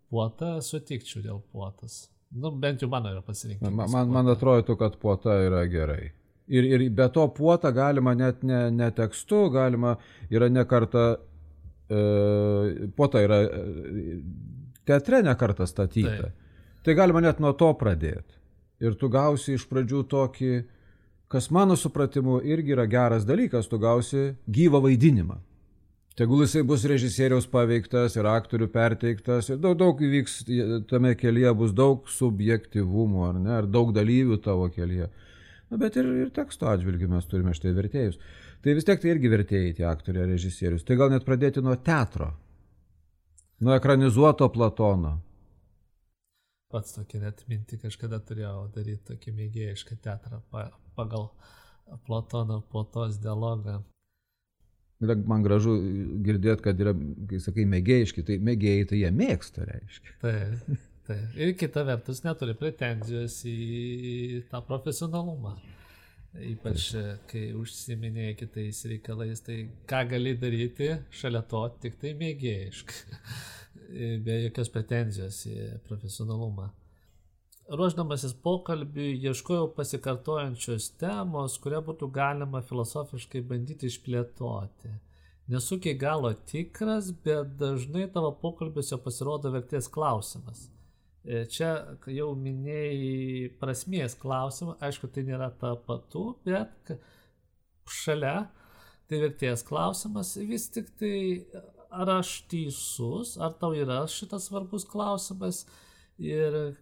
[0.09, 2.05] Puota sutikčiau dėl puotas.
[2.35, 3.73] Nu, bent jau mano yra pasirinkimas.
[3.73, 6.09] Man, man, man atrodo, kad puota yra gerai.
[6.45, 9.95] Ir, ir be to puotą galima net ne, ne tekstu, galima
[10.33, 11.05] yra ne kartą,
[11.89, 12.01] e,
[12.97, 14.17] puota yra e,
[14.85, 16.17] teatre ne kartą statyta.
[16.25, 16.41] Taip.
[16.85, 18.44] Tai galima net nuo to pradėti
[18.79, 20.53] ir tu gausi iš pradžių tokį,
[21.31, 25.39] kas mano supratimu irgi yra geras dalykas, tu gausi gyvą vaidinimą.
[26.15, 30.45] Tegul jisai bus režisieriaus paveiktas ir aktorių perteiktas ir daug, daug įvyks,
[30.87, 35.09] tame kelyje bus daug subjektivumo, ar ne, ar daug dalyvių tavo kelyje.
[35.67, 38.15] Na, bet ir, ir teksto atžvilgiu mes turime štai vertėjus.
[38.63, 40.85] Tai vis tiek tai irgi vertėjai tie aktoriai, režisierius.
[40.87, 42.31] Tai gal net pradėti nuo teatro,
[43.59, 45.17] nuo ekranizuoto Platono,
[46.73, 51.29] pats tokį net mintį kažkada turėjau daryti tokį mėgėjišką teatrą pa, pagal
[52.05, 53.83] Platono puotos dialogą.
[55.05, 55.75] Man gražu
[56.25, 56.95] girdėti, kad yra,
[57.29, 60.13] kai sakai, mėgėjiški, tai mėgėjai tai jie mėgsta, reiškia.
[60.23, 61.35] Taip, taip.
[61.37, 65.53] Ir kita vertus neturi pretenzijos į tą profesionalumą.
[66.55, 66.87] Ypač
[67.29, 73.19] kai užsiminėjai kitais reikalais, tai ką gali daryti šalia to tik tai mėgėjiškai
[74.25, 76.69] be jokios pretenzijos į profesionalumą.
[77.65, 84.91] Ruoždamasis pokalbiui ieškojau pasikartojančios temos, kurią būtų galima filosofiškai bandyti išplėtoti.
[85.49, 90.67] Nesu iki galo tikras, bet dažnai tavo pokalbiuose pasirodo vertės klausimas.
[91.25, 91.71] E, čia
[92.13, 96.93] jau minėjai prasmės klausimą, aišku, tai nėra ta patu, bet
[97.89, 98.35] šalia
[99.09, 101.15] tai vertės klausimas vis tik tai
[101.91, 105.65] ar aš teisus, ar tau yra šitas svarbus klausimas
[106.17, 106.75] ir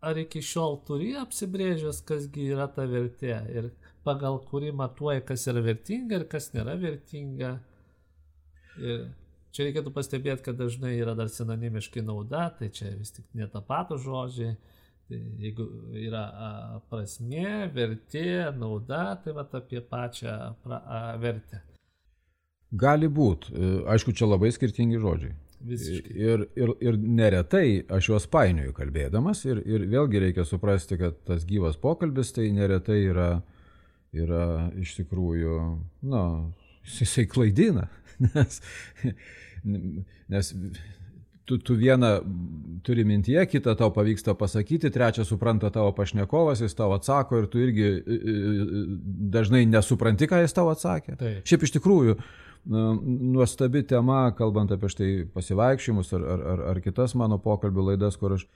[0.00, 3.70] ar iki šiol turi apsibrėžęs, kasgi yra ta vertė ir
[4.06, 7.58] pagal kurį matuoji, kas yra vertinga ir kas nėra vertinga.
[8.80, 9.08] Ir
[9.52, 13.62] čia reikėtų pastebėti, kad dažnai yra dar sinonimiškai nauda, tai čia vis tik ne tą
[13.66, 14.56] patą žodžiai.
[15.10, 15.64] Tai jeigu
[15.98, 16.22] yra
[16.86, 21.64] prasmė, vertė, nauda, tai va apie pačią pra, a, vertę.
[22.70, 23.54] Gali būti.
[23.54, 25.34] E, aišku, čia labai skirtingi žodžiai.
[25.60, 26.12] Visiškai.
[26.16, 31.44] Ir, ir, ir neretai aš juos painioju kalbėdamas ir, ir vėlgi reikia suprasti, kad tas
[31.48, 33.28] gyvas pokalbis tai neretai yra,
[34.16, 35.58] yra iš tikrųjų,
[36.08, 36.22] na,
[36.88, 37.90] jisai klaidina,
[38.30, 38.62] nes,
[40.32, 40.54] nes
[41.44, 42.14] tu, tu vieną
[42.86, 47.60] turi mintyje, kitą tau pavyksta pasakyti, trečią supranta tavo pašnekovas, jis tau atsako ir tu
[47.60, 47.88] irgi
[49.34, 51.18] dažnai nesupranti, ką jis tau atsakė.
[51.18, 51.42] Taip.
[51.50, 52.16] Šiaip iš tikrųjų,
[52.66, 58.36] nuostabi tema, kalbant apie štai pasivaikščiojimus ar, ar, ar, ar kitas mano pokalbių laidas, kur
[58.36, 58.50] aš e,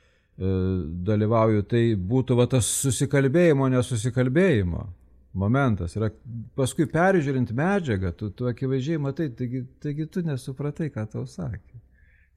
[1.09, 4.85] dalyvauju, tai būtų va, tas susikalbėjimo, nesusikalbėjimo
[5.35, 5.97] momentas.
[5.97, 6.11] Ir
[6.59, 11.81] paskui peržiūrint medžiagą, tu, tu akivaizdžiai matai, taigi, taigi tu nesupratai, ką tau sakė.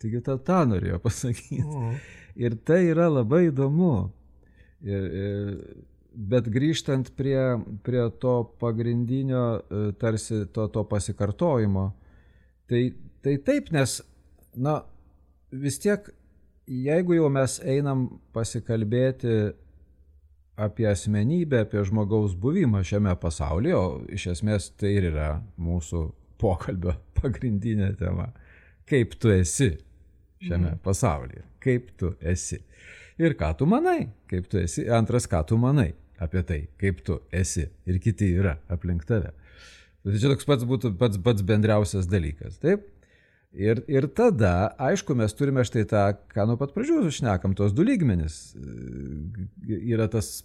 [0.02, 1.64] Taigi tau tą norėjo pasakyti.
[1.66, 2.00] Mhm.
[2.38, 4.10] Ir tai yra labai įdomu.
[4.86, 5.54] Ir, ir
[6.18, 7.40] bet grįžtant prie,
[7.86, 11.92] prie to pagrindinio, e, tarsi to, to pasikartojimo,
[12.70, 12.82] tai,
[13.22, 14.00] tai taip, nes,
[14.58, 14.80] na,
[15.54, 16.10] vis tiek,
[16.68, 19.38] jeigu jau mes einam pasikalbėti
[20.58, 26.02] apie asmenybę, apie žmogaus buvimą šiame pasaulyje, o iš esmės tai ir yra mūsų
[26.42, 28.32] pokalbio pagrindinė tema.
[28.90, 29.76] Kaip tu esi
[30.42, 30.82] šiame mm.
[30.82, 31.46] pasaulyje?
[31.62, 32.58] Kaip tu esi?
[33.22, 34.10] Ir ką tu manai?
[34.30, 34.86] Kaip tu esi?
[34.94, 35.92] Antras, ką tu manai?
[36.24, 39.34] Apie tai, kaip tu esi ir kiti yra aplink tave.
[40.08, 42.60] Tai čia toks pats būtų pats, pats bendriausias dalykas.
[42.64, 42.86] Taip?
[43.58, 46.04] Ir, ir tada, aišku, mes turime štai tą,
[46.34, 48.52] ką nuo pat pradžių šnekam, tos du lygmenis.
[49.66, 50.44] Yra tas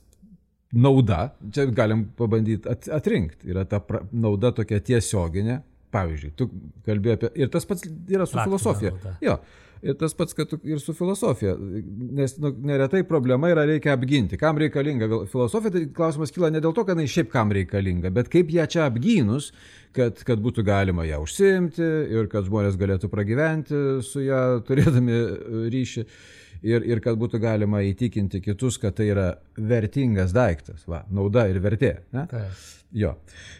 [0.72, 5.60] nauda, čia galim pabandyti at, atrinkti, yra ta pra, nauda tokia tiesioginė,
[5.92, 6.48] pavyzdžiui, tu
[6.86, 8.94] kalbėjai apie, ir tas pats yra su Praktinė filosofija.
[8.96, 9.16] Nauda.
[9.24, 9.38] Jo,
[9.82, 11.56] Ir tas pats, kad ir su filosofija,
[12.14, 14.38] nes nu, neretai problema yra reikia apginti.
[14.38, 18.30] Kam reikalinga filosofija, tai klausimas kyla ne dėl to, kad jinai šiaip kam reikalinga, bet
[18.30, 19.48] kaip ją čia apgynus,
[19.96, 25.26] kad, kad būtų galima ją užsimti ir kad žmonės galėtų pragyventi su ją turėdami e,
[25.74, 26.06] ryšį.
[26.62, 29.26] Ir, ir kad būtų galima įtikinti kitus, kad tai yra
[29.58, 31.96] vertingas daiktas, va, nauda ir vertė.
[32.14, 32.28] Ne?
[32.30, 32.46] Tai.
[32.94, 33.16] Jo.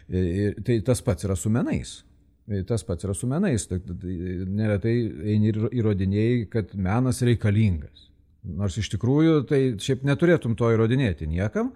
[0.07, 1.97] Ir, tai tas pats yra su menais.
[2.47, 3.69] E, tas pats yra su menais.
[3.71, 4.95] Neretai
[5.33, 8.09] eini ir įrodinėjai, kad menas reikalingas.
[8.43, 11.71] Nors iš tikrųjų tai šiaip neturėtum to įrodinėti niekam.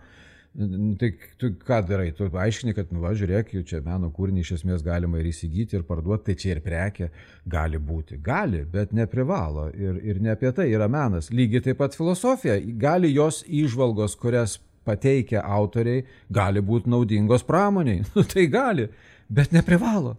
[0.57, 2.09] Tai tu ką darai?
[2.17, 5.77] Tu aiškini, kad, nu, va, žiūrėk, jau čia meno kūrinį iš esmės galima ir įsigyti,
[5.77, 7.11] ir parduoti, tai čia ir prekė
[7.45, 8.17] gali būti.
[8.25, 9.67] Gali, bet neprivalo.
[9.77, 11.29] Ir, ir ne apie tai yra menas.
[11.29, 12.57] Lygiai taip pat filosofija.
[12.81, 18.01] Gali jos įžvalgos, kurias pateikia autoriai, gali būti naudingos pramoniai.
[18.15, 18.89] Nu, tai gali,
[19.29, 20.17] bet neprivalo.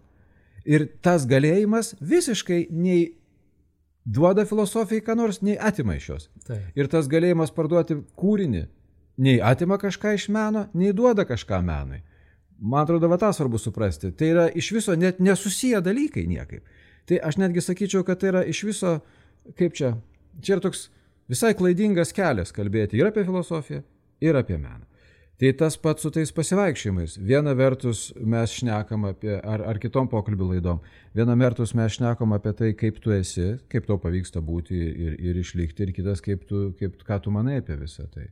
[0.69, 3.07] Ir tas galėjimas visiškai nei
[4.05, 6.27] duoda filosofijai ką nors, nei atima iš jos.
[6.45, 6.59] Tai.
[6.77, 8.65] Ir tas galėjimas parduoti kūrinį
[9.19, 12.03] nei atima kažką iš meno, nei duoda kažką menui.
[12.59, 14.11] Man atrodo, va tą svarbu suprasti.
[14.11, 16.65] Tai yra iš viso net nesusiję dalykai niekaip.
[17.07, 18.97] Tai aš netgi sakyčiau, kad tai yra iš viso,
[19.57, 19.93] kaip čia,
[20.43, 20.89] čia yra toks
[21.31, 23.81] visai klaidingas kelias kalbėti ir apie filosofiją,
[24.21, 24.88] ir apie meną.
[25.39, 27.13] Tai tas pats su tais pasivaikščiojimais.
[27.23, 30.81] Viena vertus mes šnekam apie, ar, ar kitom pokalbių laidom,
[31.15, 35.39] viena vertus mes šnekam apie tai, kaip tu esi, kaip tau pavyksta būti ir, ir
[35.39, 38.27] išlikti, ir kitas, kaip tu, kaip, ką tu manai apie visą tai.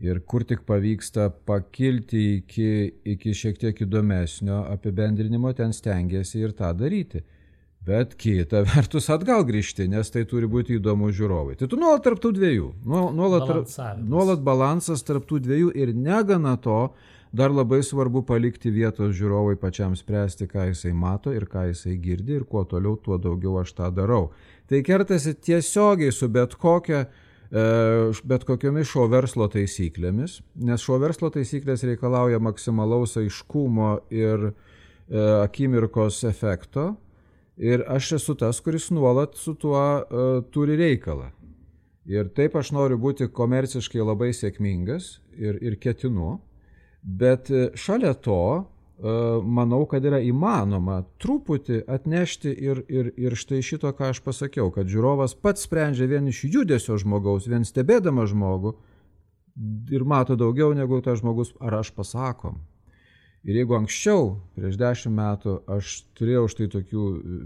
[0.00, 2.70] Ir kur tik pavyksta pakilti iki,
[3.18, 7.20] iki šiek tiek įdomesnio apibendrinimo, ten stengiasi ir tą daryti
[7.86, 11.56] bet kita vertus atgal grįžti, nes tai turi būti įdomu žiūrovai.
[11.60, 13.54] Tai tu nuolat tarptų dviejų, nuolat,
[14.04, 16.90] nuolat balansas tarptų dviejų ir negana to,
[17.32, 22.40] dar labai svarbu palikti vietos žiūrovai pačiam spręsti, ką jisai mato ir ką jisai girdi
[22.40, 24.30] ir kuo toliau, tuo daugiau aš tą darau.
[24.70, 27.62] Tai kertasi tiesiogiai su bet kokia e,
[28.26, 34.52] bet kokiomis šio verslo taisyklėmis, nes šio verslo taisyklės reikalauja maksimalaus aiškumo ir e,
[35.46, 36.92] akimirkos efekto,
[37.60, 41.28] Ir aš esu tas, kuris nuolat su tuo uh, turi reikalą.
[42.08, 46.38] Ir taip aš noriu būti komerciškai labai sėkmingas ir, ir ketinu,
[47.04, 48.64] bet e, šalia to uh,
[49.44, 54.88] manau, kad yra įmanoma truputį atnešti ir, ir, ir štai šito, ką aš pasakiau, kad
[54.90, 58.74] žiūrovas pats sprendžia vien iš judesio žmogaus, vien stebėdama žmogų
[59.92, 62.62] ir mato daugiau negu tas žmogus ar aš pasakom.
[63.40, 67.36] Ir jeigu anksčiau, prieš dešimt metų, aš turėjau štai tokių e,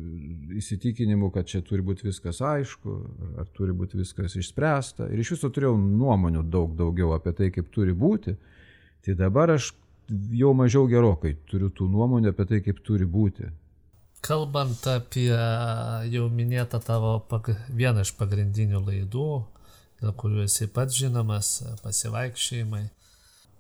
[0.59, 2.95] įsitikinimų, kad čia turi būti viskas aišku,
[3.39, 7.71] ar turi būti viskas išspręsta, ir iš viso turėjau nuomonių daug daugiau apie tai, kaip
[7.75, 8.35] turi būti,
[9.07, 9.71] tai dabar aš
[10.35, 13.53] jau mažiau gerokai turiu tų nuomonių apie tai, kaip turi būti.
[14.25, 15.31] Kalbant apie
[16.11, 17.21] jau minėtą tavo
[17.71, 19.31] vieną iš pagrindinių laidų,
[20.03, 22.89] dėl kurių esi pats žinomas, pasivaikščiojimai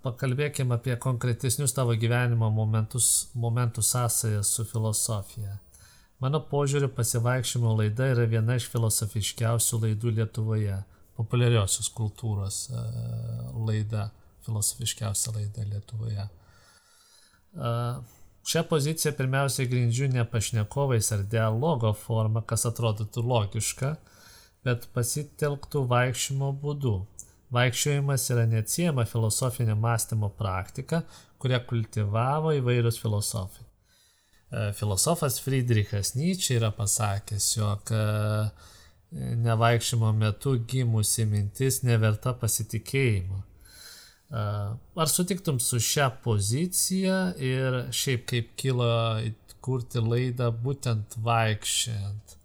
[0.04, 5.58] pakalbėkime apie konkretesnius tavo gyvenimo momentus, momentų sąsąją su filosofija.
[6.22, 10.78] Mano požiūriu, pasivaikščiojimo laida yra viena iš filosofiškiausių laidų Lietuvoje,
[11.18, 12.84] populiariosios kultūros e,
[13.66, 14.06] laida,
[14.46, 16.24] filosofiškiausia laida Lietuvoje.
[16.24, 17.72] E,
[18.46, 23.96] šią poziciją pirmiausiai grindžiu ne pašnekovais ar dialogo forma, kas atrodytų logiška,
[24.64, 26.94] bet pasitelktų vaikščiojimo būdu,
[27.54, 31.02] Vaikščiojimas yra neatsiema filosofinio mąstymo praktika,
[31.38, 33.64] kurią kultivavo įvairius filosofai.
[34.50, 38.04] E, filosofas Friedrichas Nyčia yra pasakęs, jog e,
[39.46, 43.40] nevaikščiojimo metu gimusi mintis neverta pasitikėjimo.
[43.40, 44.44] E,
[45.04, 48.88] ar sutiktum su šią poziciją ir šiaip kaip kilo
[49.64, 52.38] kurti laidą būtent vaikščiant?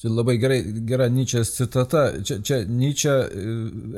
[0.00, 2.06] Čia labai gerai, gera Nyčės citata.
[2.24, 3.42] Čia, čia Nyčia e,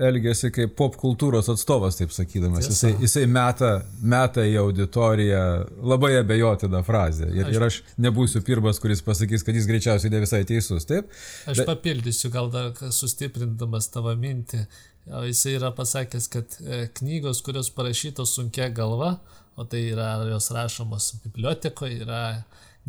[0.08, 2.66] elgėsi kaip pop kultūros atstovas, taip sakydamas.
[2.66, 2.88] Tiesa.
[2.90, 3.68] Jisai, jisai meta,
[4.02, 5.42] meta į auditoriją
[5.92, 7.28] labai abejotiną frazę.
[7.30, 11.14] Ir aš, ir aš nebūsiu pirmas, kuris pasakys, kad jis greičiausiai ne visai teisus, taip?
[11.46, 11.70] Aš Bet...
[11.70, 14.64] papildysiu gal dar sustiprindamas tavo mintį.
[15.28, 19.20] Jisai yra pasakęs, kad e, knygos, kurios parašytos sunkia galva,
[19.54, 22.24] o tai yra jos rašomos bibliotekoje, yra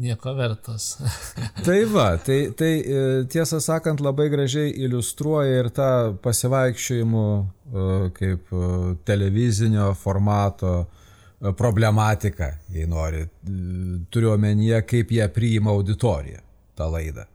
[0.02, 0.98] nieko vertas.
[1.68, 5.92] tai va, tai, tai e, tiesą sakant labai gražiai iliustruoja ir tą
[6.24, 7.28] pasivaikščiojimų
[8.14, 8.52] kaip
[9.08, 10.74] televizinio formato
[11.58, 13.24] problematiką, jei nori.
[14.14, 16.44] Turiu omenyje, kaip jie priima auditoriją,
[16.78, 17.26] tą laidą.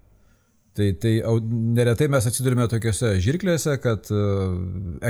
[0.78, 1.12] Tai, tai
[1.74, 4.06] neretai mes atsidurime tokiuose žirklėse, kad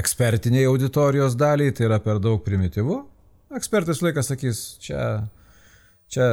[0.00, 2.96] ekspertiniai auditorijos daliai tai yra per daug primityvu.
[3.58, 5.02] Ekspertas laikas sakys, čia,
[6.08, 6.30] čia,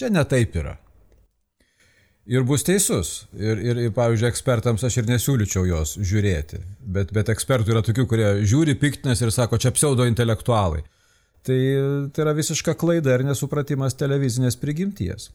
[0.00, 0.76] čia netaip yra.
[2.30, 3.24] Ir bus teisus.
[3.34, 6.60] Ir, ir, ir, pavyzdžiui, ekspertams aš ir nesiūlyčiau jos žiūrėti.
[6.80, 10.84] Bet, bet ekspertų yra tokių, kurie žiūri piktinės ir sako, čia pseudo intelektualai.
[11.42, 11.58] Tai,
[12.12, 15.30] tai yra visiška klaida ir nesupratimas televizinės prigimties.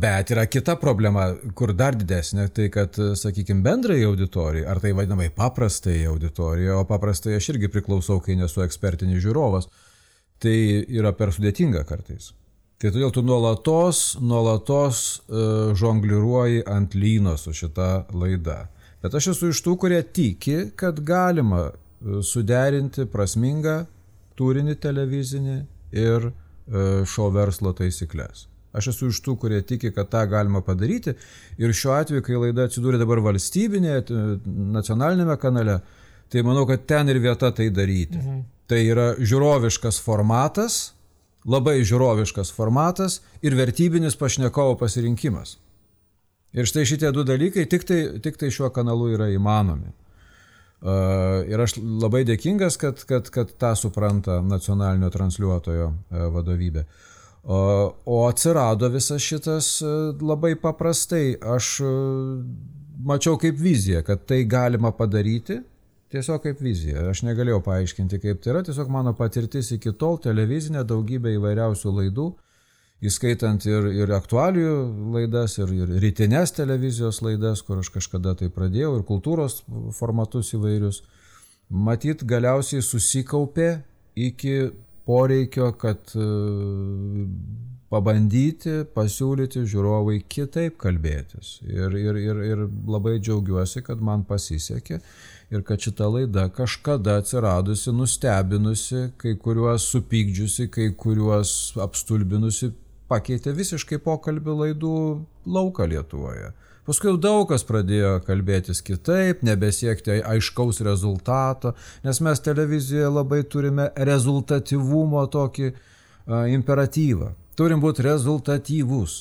[0.00, 5.28] Bet yra kita problema, kur dar didesnė, tai kad, sakykime, bendrai auditorijai, ar tai vadinamai
[5.36, 9.70] paprastai auditorijai, o paprastai aš irgi priklausau, kai nesu ekspertinis žiūrovas,
[10.42, 10.56] tai
[10.98, 12.32] yra per sudėtinga kartais.
[12.76, 18.66] Tai todėl tu nuolatos, nuolatos uh, žongliruoji ant lyno su šita laida.
[19.00, 21.70] Bet aš esu iš tų, kurie tiki, kad galima
[22.26, 23.86] suderinti prasmingą
[24.36, 25.56] turinį televizinį
[25.96, 26.34] ir uh,
[27.08, 28.44] šio verslo taisyklės.
[28.76, 31.14] Aš esu iš tų, kurie tiki, kad tą galima padaryti.
[31.56, 34.02] Ir šiuo atveju, kai laida atsidūrė dabar valstybinėje,
[34.76, 35.78] nacionalinėme kanale,
[36.32, 38.20] tai manau, kad ten ir vieta tai daryti.
[38.20, 38.44] Mhm.
[38.66, 40.95] Tai yra žiūroviškas formatas,
[41.46, 45.56] labai žiūroviškas formatas ir vertybinis pašnekovo pasirinkimas.
[46.56, 49.92] Ir štai šitie du dalykai tik tai, tik tai šiuo kanalu yra įmanomi.
[50.86, 56.84] Uh, ir aš labai dėkingas, kad, kad, kad tą supranta nacionalinio transliuotojo uh, vadovybė.
[57.48, 59.86] O atsirado visas šitas e,
[60.20, 61.36] labai paprastai.
[61.54, 61.90] Aš e,
[63.06, 65.60] mačiau kaip viziją, kad tai galima padaryti.
[66.12, 67.08] Tiesiog kaip vizija.
[67.10, 68.62] Aš negalėjau paaiškinti, kaip tai yra.
[68.66, 72.28] Tiesiog mano patirtis iki tol televizinė daugybė įvairiausių laidų,
[73.06, 74.70] įskaitant ir, ir aktualių
[75.16, 79.60] laidas, ir, ir rytinės televizijos laidas, kur aš kažkada tai pradėjau, ir kultūros
[79.98, 81.02] formatus įvairius.
[81.66, 83.70] Matyt, galiausiai susikaupė
[84.14, 84.70] iki
[85.06, 86.26] poreikio, kad e,
[87.90, 91.56] pabandyti pasiūlyti žiūrovai kitaip kalbėtis.
[91.66, 95.00] Ir, ir, ir, ir labai džiaugiuosi, kad man pasisekė
[95.50, 102.72] ir kad šita laida kažkada atsiradusi, nustebinusi, kai kuriuos supykdžiusi, kai kuriuos apstulbinusi,
[103.10, 104.94] pakeitė visiškai pokalbių laidų
[105.46, 106.50] lauką Lietuvoje.
[106.86, 111.74] Paskui jau daug kas pradėjo kalbėtis kitaip, nebesiekti aiškaus rezultato,
[112.06, 117.32] nes mes televizijoje labai turime rezultatyvumo tokį a, imperatyvą.
[117.58, 119.16] Turim būti rezultatyvūs.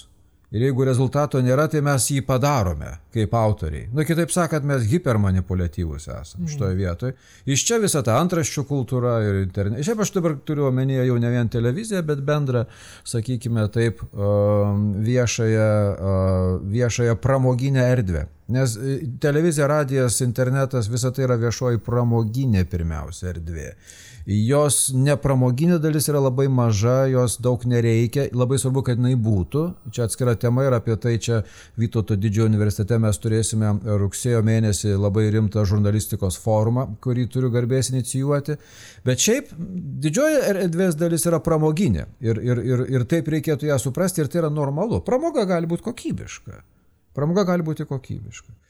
[0.53, 3.87] Ir jeigu rezultato nėra, tai mes jį padarome kaip autoriai.
[3.89, 6.51] Na, nu, kitaip sakant, mes hipermanipuliatyvūs esame mm.
[6.53, 7.15] šitoje vietoje.
[7.49, 9.87] Iš čia visa ta antraščių kultūra ir internetas.
[9.87, 12.65] Šiaip aš dabar turiu omenyje jau ne vien televiziją, bet bendrą,
[13.07, 14.05] sakykime taip,
[15.09, 15.67] viešąją,
[16.77, 18.25] viešąją pramoginę erdvę.
[18.55, 23.71] Nes e, televizija, radijas, internetas, visa tai yra viešoji pramoginė pirmiausia erdvė
[24.25, 29.65] jos nepramoginė dalis yra labai maža, jos daug nereikia, labai svarbu, kad jinai būtų.
[29.93, 31.43] Čia atskira tema ir apie tai čia
[31.77, 38.57] Vytauto didžiojo universitete mes turėsime rugsėjo mėnesį labai rimtą žurnalistikos forumą, kurį turiu garbės inicijuoti.
[39.05, 39.53] Bet šiaip
[40.05, 44.41] didžioji erdvės dalis yra pramoginė ir, ir, ir, ir taip reikėtų ją suprasti ir tai
[44.41, 45.03] yra normalu.
[45.05, 46.63] Pramoga gali būti kokybiška.
[47.15, 48.64] Pramoga gali būti kokybiška.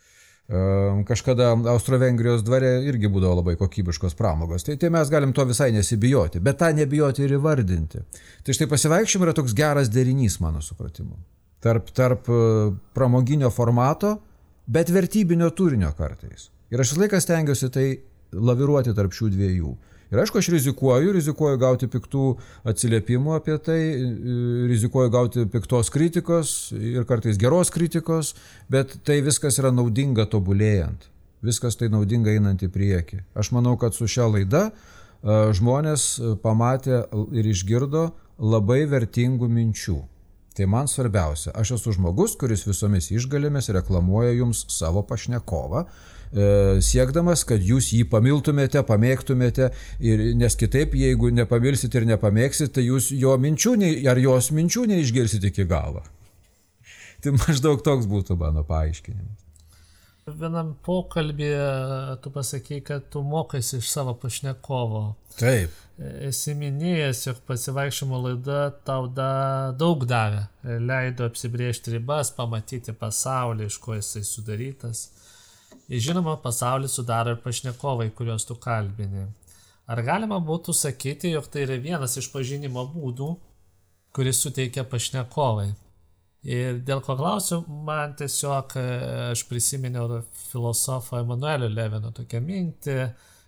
[0.45, 4.65] Kažkada Austro-Vengrijos dvare irgi būdavo labai kokybiškos pramogos.
[4.67, 8.03] Tai, tai mes galim to visai nesibijoti, bet tą nebijoti ir įvardinti.
[8.45, 11.17] Tai štai pasivaikščiojimai yra toks geras derinys, mano supratimu.
[11.65, 12.37] Tarp, tarp e,
[12.93, 14.19] pramoginio formato,
[14.69, 16.51] bet vertybinio turinio kartais.
[16.69, 17.87] Ir aš visą laiką stengiuosi tai
[18.37, 19.73] laviruoti tarp šių dviejų.
[20.13, 22.25] Ir aišku, aš rizikuoju, rizikuoju gauti piktų
[22.69, 23.79] atsiliepimų apie tai,
[24.69, 28.35] rizikuoju gauti piktos kritikos ir kartais geros kritikos,
[28.69, 31.09] bet tai viskas yra naudinga tobulėjant.
[31.45, 33.23] Viskas tai naudinga einant į priekį.
[33.37, 34.69] Aš manau, kad su šia laida
[35.25, 36.07] žmonės
[36.43, 40.01] pamatė ir išgirdo labai vertingų minčių.
[40.55, 46.14] Tai man svarbiausia, aš esu žmogus, kuris visomis išgalėmis reklamuoja jums savo pašnekovą, e,
[46.85, 53.11] siekdamas, kad jūs jį pamiltumėte, pamėgtumėte, ir, nes kitaip, jeigu nepamilsit ir nepamėgsit, tai jūs
[53.15, 53.77] jo minčių
[54.11, 56.03] ar jos minčių neišgirsit iki galo.
[57.23, 59.45] Tai maždaug toks būtų mano paaiškinimas.
[60.25, 65.01] Vienam pokalbėje tu pasakei, kad tu mokaisi iš savo pašnekovo.
[65.37, 65.73] Taip.
[66.25, 69.29] Esi minėjęs, jog pasivaikščiojimo laida tau da,
[69.77, 70.47] daug davė.
[70.81, 75.11] Leido apsibriežti ribas, pamatyti pasaulį, iš ko jisai sudarytas.
[75.89, 79.27] Žinoma, pasaulį sudaro ir pašnekovai, kuriuos tu kalbini.
[79.85, 83.27] Ar galima būtų sakyti, jog tai yra vienas iš pažinimo būdų,
[84.15, 85.67] kuris suteikia pašnekovai.
[86.45, 88.85] Ir dėl ko klausiu, man tiesiog e,
[89.31, 90.19] aš prisiminiau
[90.51, 92.97] filosofą Emanuelio Levino tokią mintį,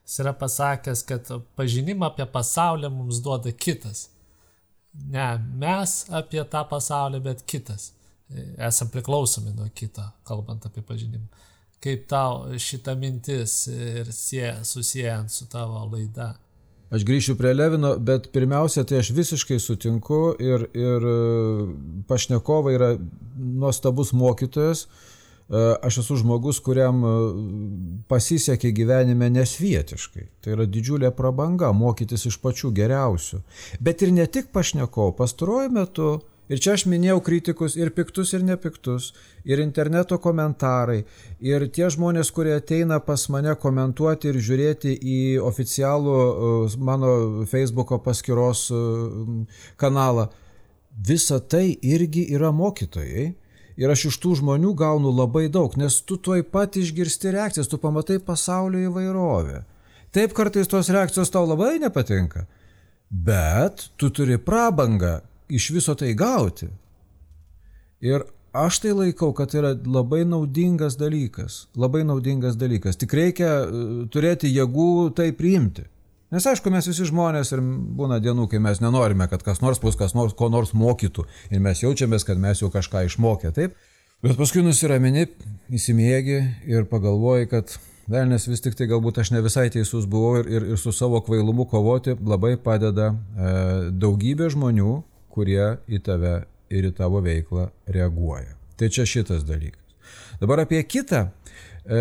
[0.01, 4.07] jis yra pasakęs, kad pažinimą apie pasaulį mums duoda kitas.
[5.13, 5.27] Ne
[5.61, 7.91] mes apie tą pasaulį, bet kitas.
[8.29, 11.45] E, esam priklausomi nuo kito, kalbant apie pažinimą.
[11.83, 16.33] Kaip tau šita mintis ir sie, susijęs su tavo laida?
[16.87, 21.15] Aš grįšiu prie Levino, bet pirmiausia, tai aš visiškai sutinku ir, ir e,
[22.07, 22.89] pašnekovai yra
[23.35, 24.85] nuostabus mokytojas.
[24.87, 27.11] E, aš esu žmogus, kuriam e,
[28.07, 30.25] pasisekė gyvenime nesvietiškai.
[30.39, 33.41] Tai yra didžiulė prabanga mokytis iš pačių geriausių.
[33.83, 35.17] Bet ir ne tik pašnekovų.
[35.19, 36.09] Pastaruoju metu
[36.47, 39.09] Ir čia aš minėjau kritikus ir piktus, ir nepiktus,
[39.43, 41.01] ir interneto komentarai,
[41.43, 47.11] ir tie žmonės, kurie ateina pas mane komentuoti ir žiūrėti į oficialų uh, mano
[47.51, 50.29] Facebook'o paskyros uh, kanalą.
[51.07, 53.33] Visa tai irgi yra mokytojai.
[53.77, 57.77] Ir aš iš tų žmonių gaunu labai daug, nes tu tuoj pat išgirsti reakcijas, tu
[57.77, 59.59] pamatai pasaulio įvairovę.
[60.15, 62.47] Taip kartais tos reakcijos tau labai nepatinka,
[63.11, 65.19] bet tu turi prabangą
[65.49, 66.69] iš viso tai gauti.
[68.03, 68.23] Ir
[68.53, 72.97] aš tai laikau, kad tai yra labai naudingas dalykas, labai naudingas dalykas.
[72.99, 75.87] Tik reikia e, turėti jėgų tai priimti.
[76.33, 79.95] Nes aišku, mes visi žmonės ir būna dienų, kai mes nenorime, kad kas nors mus
[79.95, 81.23] kas nors ko nors mokytų
[81.55, 83.77] ir mes jaučiamės, kad mes jau kažką išmokė, taip?
[84.25, 85.27] Bet paskui nusiramini,
[85.71, 87.77] įsimėgi ir pagalvoji, kad
[88.07, 91.19] Velnes vis tik tai galbūt aš ne visai teisus buvau ir, ir, ir su savo
[91.23, 93.49] kvailumu kovoti labai padeda e,
[93.91, 94.93] daugybė žmonių,
[95.37, 96.39] kurie į tave
[96.73, 98.57] ir į tavo veiklą reaguoja.
[98.77, 99.83] Tai čia šitas dalykas.
[100.41, 101.27] Dabar apie kitą.
[101.87, 101.99] E,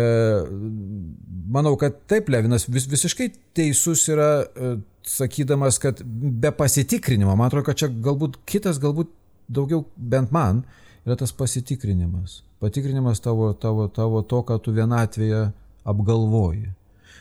[1.47, 4.73] manau, kad taip, Levinas vis, visiškai teisus yra, e,
[5.07, 9.13] sakydamas, kad be pasitikrinimo, man atrodo, kad čia galbūt kitas, galbūt
[9.47, 10.65] daugiau, bent man,
[11.07, 12.41] yra tas pasitikrinimas.
[12.59, 15.47] Patikrinimas tavo, tavo, tavo to, ką tu vienatvėje
[15.87, 16.73] apgalvoji.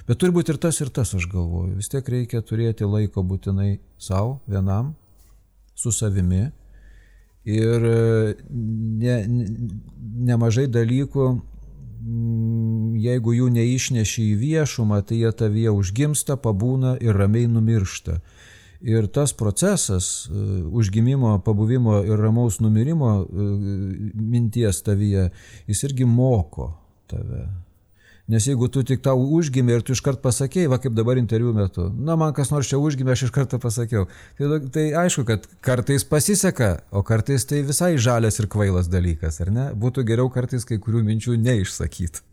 [0.06, 1.76] Bet turi būti ir tas, ir tas, aš galvoju.
[1.78, 4.94] Vis tiek reikia turėti laiko būtinai savo, vienam,
[5.76, 6.46] su savimi
[7.46, 9.46] ir e, ne, ne,
[10.26, 17.46] nemažai dalykų, mm, jeigu jų neišneši į viešumą, tai jie tavyje užgimsta, pabūna ir ramiai
[17.50, 18.18] numiršta.
[18.86, 20.34] Ir tas procesas e,
[20.66, 23.46] užgimimo, pabuvimo ir ramaus numirimo e,
[24.18, 25.30] minties tavyje,
[25.70, 26.72] jis irgi moko
[27.06, 27.46] tave.
[28.26, 31.84] Nes jeigu tu tik tau užgimė ir tu iškart pasakėjai, va kaip dabar interviu metu,
[31.94, 34.08] na man kas nors čia užgimė, aš iš karto pasakiau.
[34.38, 39.52] Tai, tai aišku, kad kartais pasiseka, o kartais tai visai žalias ir kvailas dalykas, ar
[39.54, 39.68] ne?
[39.78, 42.24] Būtų geriau kartais kai kurių minčių neišsakyti.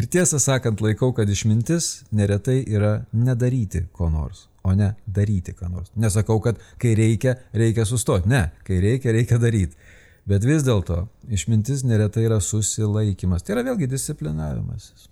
[0.00, 5.68] Ir tiesą sakant, laikau, kad išmintis neretai yra nedaryti ko nors, o ne daryti ką
[5.68, 5.92] nors.
[5.92, 8.32] Nesakau, kad kai reikia, reikia sustoti.
[8.32, 9.76] Ne, kai reikia, reikia daryti.
[10.24, 13.44] Bet vis dėlto išmintis neretai yra susilaikimas.
[13.44, 15.11] Tai yra vėlgi disciplinavimasis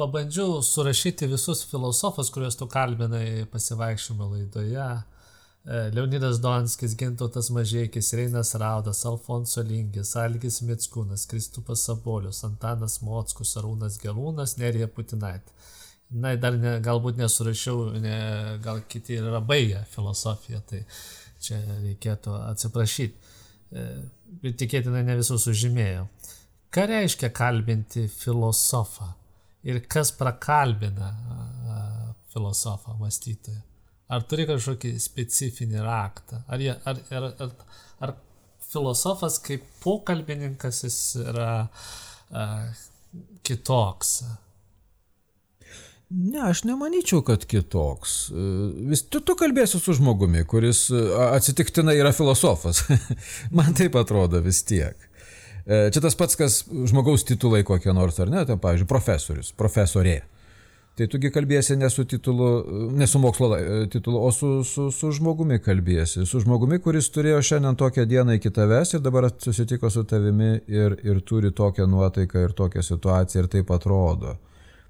[0.00, 4.86] pabandžiau surašyti visus filosofus, kuriuos tu kalbinai pasivaikščiojimo laidoje.
[5.60, 13.52] E, Leonidas Donskis, Gintautas Mažėkis, Reinas Raudas, Alfonso Lingis, Algis Mitskūnas, Kristupas Sabolius, Antanas Mockus,
[13.60, 15.52] Arūnas Gelūnas, Nerija Putinaitė.
[16.10, 18.16] Na, dar ne, galbūt nesurašiau, ne,
[18.64, 20.80] gal kiti yra baigę filosofiją, tai
[21.44, 23.36] čia reikėtų atsiprašyti.
[23.70, 23.86] E,
[24.42, 26.08] bet tikėtina ne visus sužymėjau.
[26.74, 29.12] Ką reiškia kalbinti filosofą?
[29.64, 31.10] Ir kas prakalbina
[32.32, 33.60] filosofą, mąstytoją.
[34.10, 36.42] Ar turi kažkokį specifinį raktą?
[36.50, 37.50] Ar, jie, ar, ar, ar,
[38.02, 38.14] ar
[38.70, 42.46] filosofas kaip pokalbininkas jis yra a,
[43.46, 44.16] kitoks?
[46.10, 48.16] Ne, aš nemanyčiau, kad kitoks.
[48.90, 52.82] Vis tu, tu kalbėsi su žmogumi, kuris atsitiktinai yra filosofas.
[53.56, 55.09] Man taip atrodo vis tiek.
[55.70, 60.18] E, čia tas pats, kas žmogaus titulai kokie nors, ar ne, tai pavyzdžiui, profesorius, profesorė.
[60.98, 62.48] Tai tugi kalbėsi ne su titulu,
[62.98, 66.26] ne su mokslo e, titulu, o su, su, su žmogumi kalbėsi.
[66.26, 70.98] Su žmogumi, kuris turėjo šiandien tokią dieną iki tavęs ir dabar susitiko su tavimi ir,
[71.06, 74.34] ir turi tokią nuotaiką ir tokią situaciją ir taip atrodo.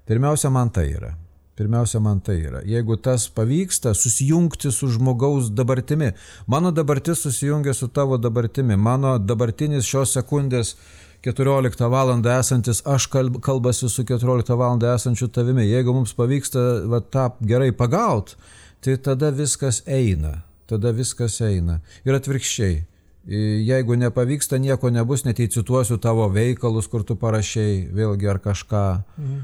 [0.09, 1.13] Pirmiausia, man tai yra.
[1.61, 2.63] Pirmiausia, man tai yra.
[2.65, 6.07] Jeigu tas pavyksta susijungti su žmogaus dabartimi,
[6.47, 10.73] mano dabartis susijungia su tavo dabartimi, mano dabartinis šios sekundės
[11.21, 12.15] 14 val.
[12.39, 13.05] esantis, aš
[13.41, 14.79] kalbasi su 14 val.
[14.95, 15.67] esančiu tavimi.
[15.69, 16.59] Jeigu mums pavyksta
[16.89, 18.35] va, tą gerai pagaut,
[18.81, 20.41] tai tada viskas eina.
[20.65, 21.81] Tada viskas eina.
[22.05, 22.85] Ir atvirkščiai.
[23.25, 28.85] Jeigu nepavyksta, nieko nebus, net įcituosiu tavo veikalus, kur tu parašiai, vėlgi ar kažką.
[29.17, 29.41] Mhm.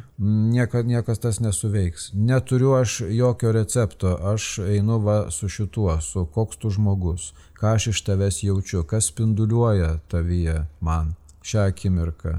[0.54, 2.10] Nieka, niekas tas nesuveiks.
[2.14, 7.92] Neturiu aš jokio recepto, aš einu va su šituo, su koks tu žmogus, ką aš
[7.94, 11.14] iš tavęs jaučiu, kas spinduliuoja tavyje man
[11.46, 12.34] šią akimirką.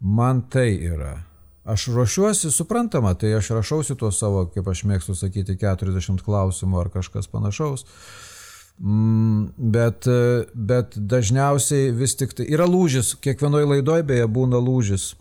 [0.00, 1.22] Man tai yra.
[1.64, 6.92] Aš ruošiuosi, suprantama, tai aš rašausi tuos savo, kaip aš mėgstu sakyti, 40 klausimų ar
[6.92, 7.88] kažkas panašaus.
[7.88, 8.33] Mm,
[8.78, 10.06] bet,
[10.54, 15.14] bet dažniausiai vis tik tai yra lūžis, kiekvienoje laidoje beje būna lūžis.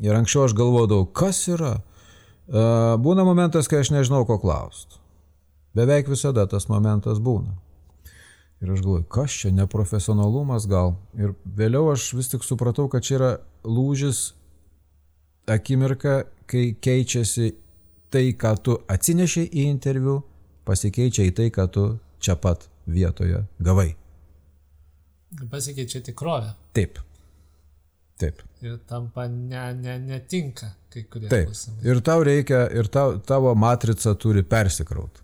[0.00, 1.80] Ir anksčiau aš galvodavau, kas yra.
[1.80, 2.62] E,
[3.02, 4.96] būna momentas, kai aš nežinau, ko klausti.
[5.76, 7.52] Beveik visada tas momentas būna.
[8.60, 10.94] Ir aš galvoju, kas čia neprofesionalumas gal.
[11.18, 13.30] Ir vėliau aš vis tik supratau, kad čia yra
[13.64, 14.30] lūžis
[15.50, 17.54] akimirka, kai keičiasi
[18.10, 20.20] tai, ką tu atsinešiai į interviu,
[20.68, 21.86] pasikeičia į tai, ką tu
[22.22, 23.92] čia pat vietoje gavai.
[25.50, 26.52] Pasikeičia tikrovė.
[26.76, 26.98] Taip.
[28.20, 28.42] Taip.
[28.60, 31.28] Ir tampa ne, ne, netinka kai kurie.
[31.30, 31.50] Taip.
[31.50, 31.84] Klausimai.
[31.86, 35.22] Ir tau reikia, ir tau, tavo matrica turi persikrauti.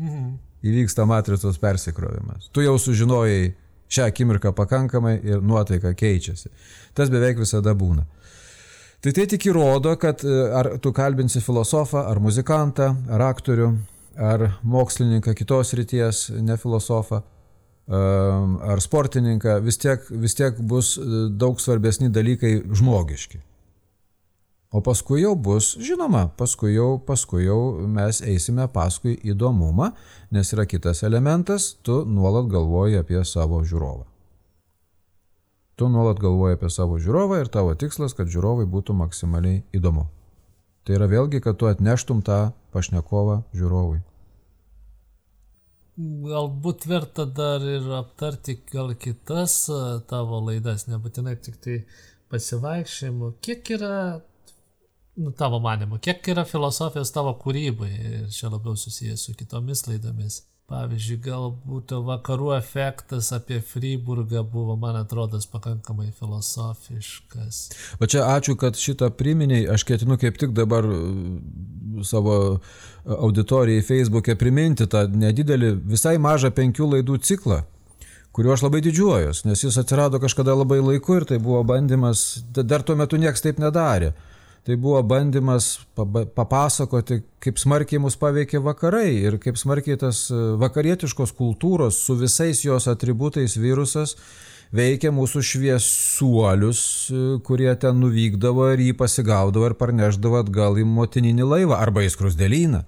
[0.00, 0.34] Mhm.
[0.66, 2.50] Įvyksta matricos persikrovimas.
[2.52, 3.54] Tu jau sužinojai
[3.92, 6.50] šią akimirką pakankamai ir nuotaika keičiasi.
[6.96, 8.02] Tas beveik visada būna.
[9.04, 13.68] Tai tai tik įrodo, kad e, ar tu kalbinsi filosofą, ar muzikantą, ar aktorių,
[14.16, 17.22] ar mokslininką kitos ryties, ne filosofą,
[17.86, 23.38] ar sportininką, vis tiek, vis tiek bus e, daug svarbesni dalykai žmogiški.
[24.74, 29.92] O paskui jau bus, žinoma, paskui jau, paskui jau mes eisime paskui įdomumą,
[30.34, 34.04] nes yra kitas elementas, tu nuolat galvoji apie savo žiūrovą.
[35.76, 40.08] Tu nuolat galvoji apie savo žiūrovą ir tavo tikslas, kad žiūrovai būtų maksimaliai įdomu.
[40.86, 43.98] Tai yra vėlgi, kad tu atneštum tą pašnekovą žiūrovui.
[45.96, 49.64] Galbūt verta dar ir aptarti gal kitas
[50.10, 51.76] tavo laidas, nebūtinai tik tai
[52.30, 53.32] pasivaikščiojimų.
[53.42, 53.94] Kiek yra,
[55.18, 60.44] nu, tavo manimu, kiek yra filosofijos tavo kūrybai ir čia labiau susijęs su kitomis laidomis?
[60.66, 67.60] Pavyzdžiui, galbūt vakarų efektas apie Freiburgą buvo, man atrodo, pakankamai filosofiškas.
[68.02, 70.98] O čia ačiū, kad šitą priminiai, aš ketinu kaip tik dabar uh,
[72.02, 72.58] savo
[73.06, 77.62] auditorijai Facebook'e priminti tą nedidelį, visai mažą penkių laidų ciklą
[78.36, 82.82] kuriuo aš labai didžiuojuosi, nes jis atsirado kažkada labai laiku ir tai buvo bandymas, dar
[82.84, 84.10] tuo metu niekas taip nedarė
[84.66, 85.78] tai buvo bandymas
[86.34, 92.64] papasakoti, kaip smarkiai mus paveikė vakarai ir kaip smarkiai tas e, vakarietiškos kultūros su visais
[92.66, 94.16] jos atributais virusas
[94.74, 96.82] veikia mūsų šviesuolius,
[97.14, 102.10] e, kurie ten nuvykdavo ir jį pasigaudavo ir parneždavo atgal į motininį laivą arba į
[102.16, 102.82] skrusdėlyną.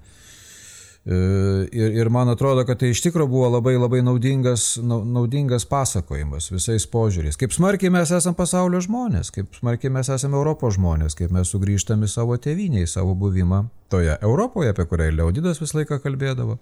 [1.08, 6.50] E, ir, ir man atrodo, kad tai iš tikrųjų buvo labai labai naudingas, naudingas pasakojimas
[6.52, 7.38] visais požiūriais.
[7.40, 12.04] Kaip smarkiai mes esame pasaulio žmonės, kaip smarkiai mes esame Europos žmonės, kaip mes sugrįžtame
[12.04, 16.58] į savo tėvynę, į savo buvimą toje Europoje, apie kurią Leonidas visą laiką kalbėdavo.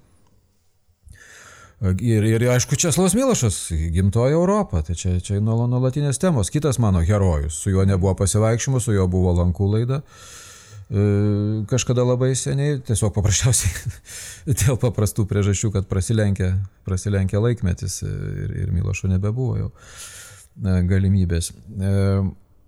[1.99, 3.61] Ir, ir aišku, Česlavas Milošas,
[3.93, 6.55] gimtoji Europa, tai čia, čia nuolatinės temos.
[6.55, 10.05] Kitas mano herojus, su juo nebuvo pasivaikščiojimų, su juo buvo lankų laida.
[10.07, 10.46] Uh,
[10.87, 13.91] kažkada labai seniai, tiesiog paprasčiausiai
[14.63, 16.53] dėl paprastų priežasčių, kad prasilenkė,
[16.87, 21.51] prasilenkė laikmetis ir, ir Milošo nebebuvo jau e, galimybės.
[21.51, 21.93] E,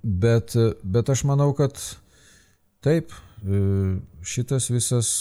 [0.03, 1.79] bet, bet aš manau, kad
[2.83, 3.15] taip,
[4.27, 5.13] šitas visas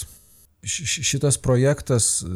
[0.66, 2.28] šitas projektas e,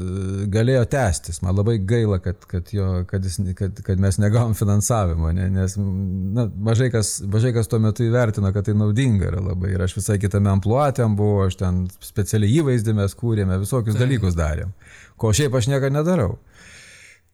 [0.52, 1.40] galėjo tęstis.
[1.42, 5.74] Man labai gaila, kad, kad, jo, kad, jis, kad, kad mes negavom finansavimo, ne, nes
[5.76, 9.72] na, mažai, kas, mažai kas tuo metu įvertino, kad tai naudinga yra labai.
[9.74, 14.06] Ir aš visai kitame ampluotėm buvau, aš ten specialiai įvaizdį mes kūrėme, visokius tai.
[14.06, 14.72] dalykus darėm,
[15.18, 16.36] ko šiaip aš niekada nedarau.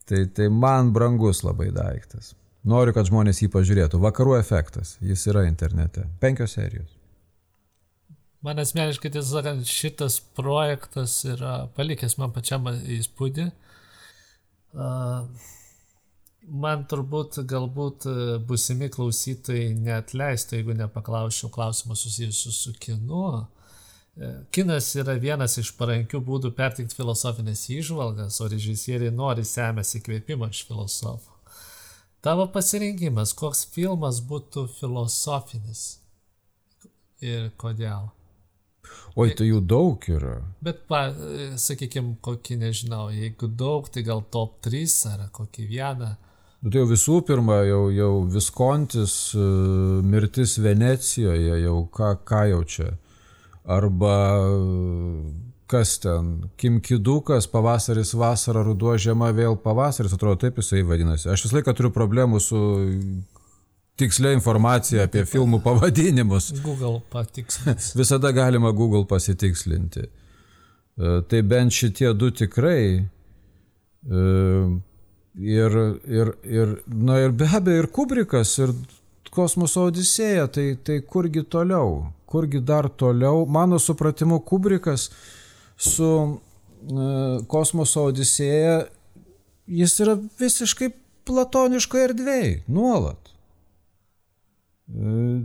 [0.09, 2.33] Tai, tai man brangus labai daiktas.
[2.69, 4.01] Noriu, kad žmonės jį pažiūrėtų.
[4.03, 6.09] Vakarų efektas, jis yra internete.
[6.21, 6.98] Penkios serijos.
[8.47, 13.49] Man asmeniškai, tiesą sakant, šitas projektas yra palikęs man pačiam įspūdį.
[16.63, 18.07] Man turbūt galbūt
[18.49, 23.25] busimi klausytojai neatleistų, jeigu nepaklausčiau klausimų susijusių su kinu.
[24.19, 30.49] E, kinas yra vienas iš parankių būdų perteikti filosofinės įžvalgas, o režisieriai nori semėsi įkvėpimo
[30.51, 31.37] iš filosofų.
[32.25, 35.85] Tavo pasirinkimas, koks filmas būtų filosofinis
[37.23, 38.09] ir kodėl?
[39.19, 40.37] Oi, tai jų daug yra.
[40.63, 41.09] Bet, pa,
[41.59, 46.13] sakykime, kokį nežinau, jeigu daug, tai gal top 3 ar kokį vieną.
[46.63, 49.43] Nu, tai jau visų pirma, jau, jau Viskontis, e,
[50.07, 52.89] mirtis Venecijoje, jau ką, ką jau čia.
[53.69, 54.15] Arba
[55.69, 61.29] kas ten, Kimkidukas, pavasaris, vasara, ruduo, žiema, vėl pavasaris, atrodo taip jisai vadinasi.
[61.29, 62.61] Aš visą laiką turiu problemų su
[63.99, 66.53] tikslia informacija apie filmų pavadinimus.
[66.67, 67.93] Google patikslins.
[67.99, 70.07] Visada galima Google pasitikslinti.
[70.07, 72.83] E, tai bent šitie du tikrai.
[74.09, 74.23] E,
[75.39, 78.75] ir, ir, ir, na ir be abejo, ir Kubrikas, ir
[79.35, 83.45] kosmoso odisėja, tai, tai kurgi toliau, kurgi dar toliau.
[83.47, 85.09] Mano supratimu, Kubrikas
[85.79, 87.11] su e,
[87.51, 88.87] kosmoso odisėja,
[89.69, 90.93] jis yra visiškai
[91.29, 93.35] platoniškoje erdvėje, nuolat.
[94.89, 95.45] E,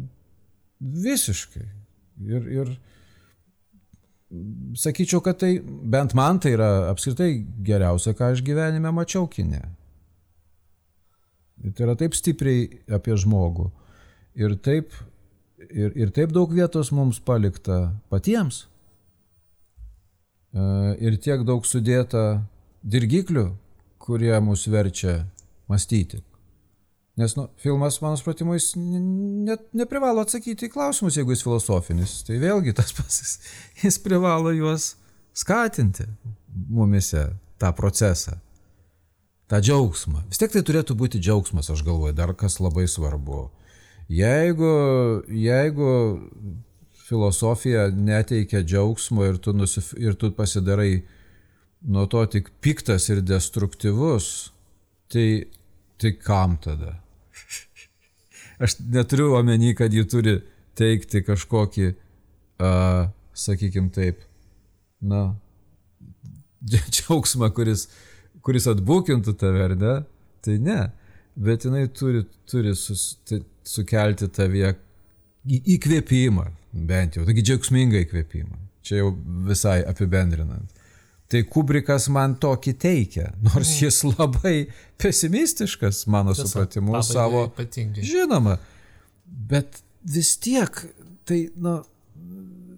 [0.80, 1.68] visiškai.
[2.24, 2.74] Ir, ir
[4.80, 9.64] sakyčiau, kad tai bent man tai yra apskritai geriausia, ką aš gyvenime mačiau kinė.
[11.64, 13.70] Tai yra taip stipriai apie žmogų.
[14.39, 14.96] Ir taip,
[15.70, 18.66] ir, ir taip daug vietos mums palikta patiems.
[20.54, 20.64] E,
[21.04, 22.44] ir tiek daug sudėta
[22.84, 23.48] dirgiklių,
[24.04, 25.22] kurie mus verčia
[25.72, 26.24] mąstyti.
[27.16, 32.16] Nes nu, filmas, mano supratimu, jis net neprivalo atsakyti į klausimus, jeigu jis filosofinis.
[32.26, 33.36] Tai vėlgi tas pats,
[33.84, 34.95] jis privalo juos
[35.38, 36.07] skatinti
[36.74, 37.28] mumise,
[37.61, 38.39] tą procesą,
[39.49, 40.24] tą džiaugsmą.
[40.30, 43.45] Vis tiek tai turėtų būti džiaugsmas, aš galvoju, dar kas labai svarbu.
[44.09, 44.74] Jeigu,
[45.30, 45.91] jeigu
[47.05, 51.03] filosofija neteikia džiaugsmo ir tu, nusif, ir tu pasidarai
[51.86, 54.49] nuo to tik piktas ir destruktyvus,
[55.14, 55.45] tai,
[56.01, 57.03] tai kam tada?
[58.62, 60.38] Aš neturiu omeny, kad ji turi
[60.78, 61.88] teikti kažkokį,
[62.62, 64.22] uh, sakykim taip,
[65.01, 65.34] na,
[66.66, 67.88] džiaugsmą, kuris,
[68.45, 69.95] kuris atbūkintų tave, ar ne?
[70.43, 70.80] Tai ne.
[71.36, 74.74] Bet jinai turi, turi sus, tai, sukelti tavyje
[75.47, 76.45] įkvėpimą,
[76.88, 78.60] bent jau, taigi džiaugsmingą įkvėpimą.
[78.84, 79.12] Čia jau
[79.47, 80.73] visai apibendrinant.
[81.34, 83.78] Tai Kubrikas man tokį teikia, nors mm.
[83.82, 84.58] jis labai
[85.02, 87.48] pesimistiškas, mano Tiesa, supratimu, savo.
[87.50, 88.04] Ypatingai.
[88.06, 88.60] Žinoma,
[89.50, 90.78] bet vis tiek
[91.26, 91.80] tai, na,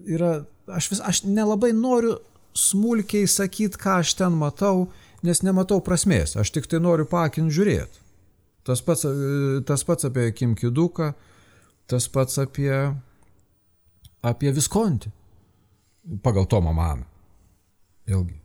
[0.08, 0.38] yra,
[0.72, 2.14] aš, vis, aš nelabai noriu
[2.56, 4.86] smulkiai sakyti, ką aš ten matau,
[5.26, 8.00] nes nematau prasmės, aš tik tai noriu pakin žiūrėti.
[8.64, 9.04] Tas pats,
[9.68, 11.10] tas pats apie Kim Kiduką,
[11.92, 12.72] tas pats apie,
[14.24, 15.12] apie Viskontį,
[16.24, 17.04] pagal Tomą Maną.
[18.06, 18.40] Vėlgi,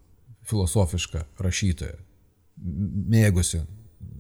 [0.52, 1.98] filosofiška rašytoja,
[3.12, 3.64] mėgusi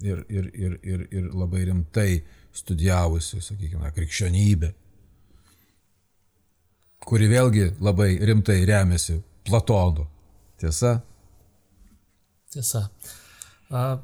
[0.01, 2.21] ir, ir, ir, ir, ir labai rimtai
[2.55, 4.71] studijavusi, sakykime, krikščionybę,
[7.07, 10.05] kuri vėlgi labai rimtai remiasi Platonu.
[10.61, 10.99] Tiesa?
[12.53, 12.83] Tiesa.
[13.73, 13.97] A,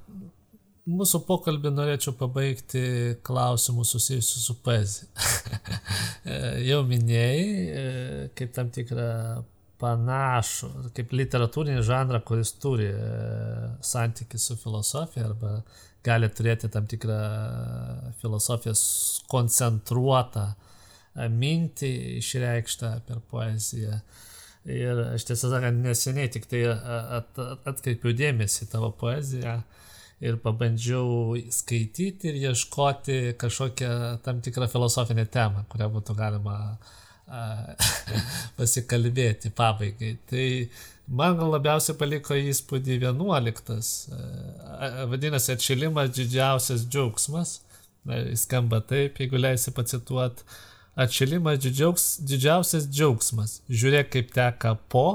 [0.87, 2.81] mūsų pokalbį norėčiau pabaigti
[3.27, 5.27] klausimų susijusių su poezija.
[6.69, 7.85] Jau minėjai, e,
[8.37, 9.11] kaip tam tikrą
[9.81, 13.01] panašų, kaip literatūrinį žanrą, kuris turi e,
[13.85, 15.59] santykių su filosofija arba
[16.05, 17.17] gali turėti tam tikrą
[18.21, 18.81] filosofijos
[19.31, 24.01] koncentruotą e, mintį išreikštą per poeziją.
[24.67, 27.37] Ir aš tiesą sakant, neseniai tik tai at,
[27.69, 29.61] atkreipiau dėmesį į tavo poeziją
[30.27, 33.91] ir pabandžiau skaityti ir ieškoti kažkokią
[34.25, 36.95] tam tikrą filosofinę temą, kurią būtų galima uh,
[38.59, 40.13] pasikalbėti pabaigai.
[40.29, 40.45] Tai
[41.07, 43.81] man labiausiai paliko įspūdį 11.
[45.11, 47.59] Vadinasi, atšilimas didžiausias džiaugsmas.
[48.39, 50.43] Skamba taip, jeigu leisi pacituot.
[50.97, 53.59] Atšilimas didžiaugs, didžiausias džiaugsmas.
[53.69, 55.07] Žiūrėk, kaip teka po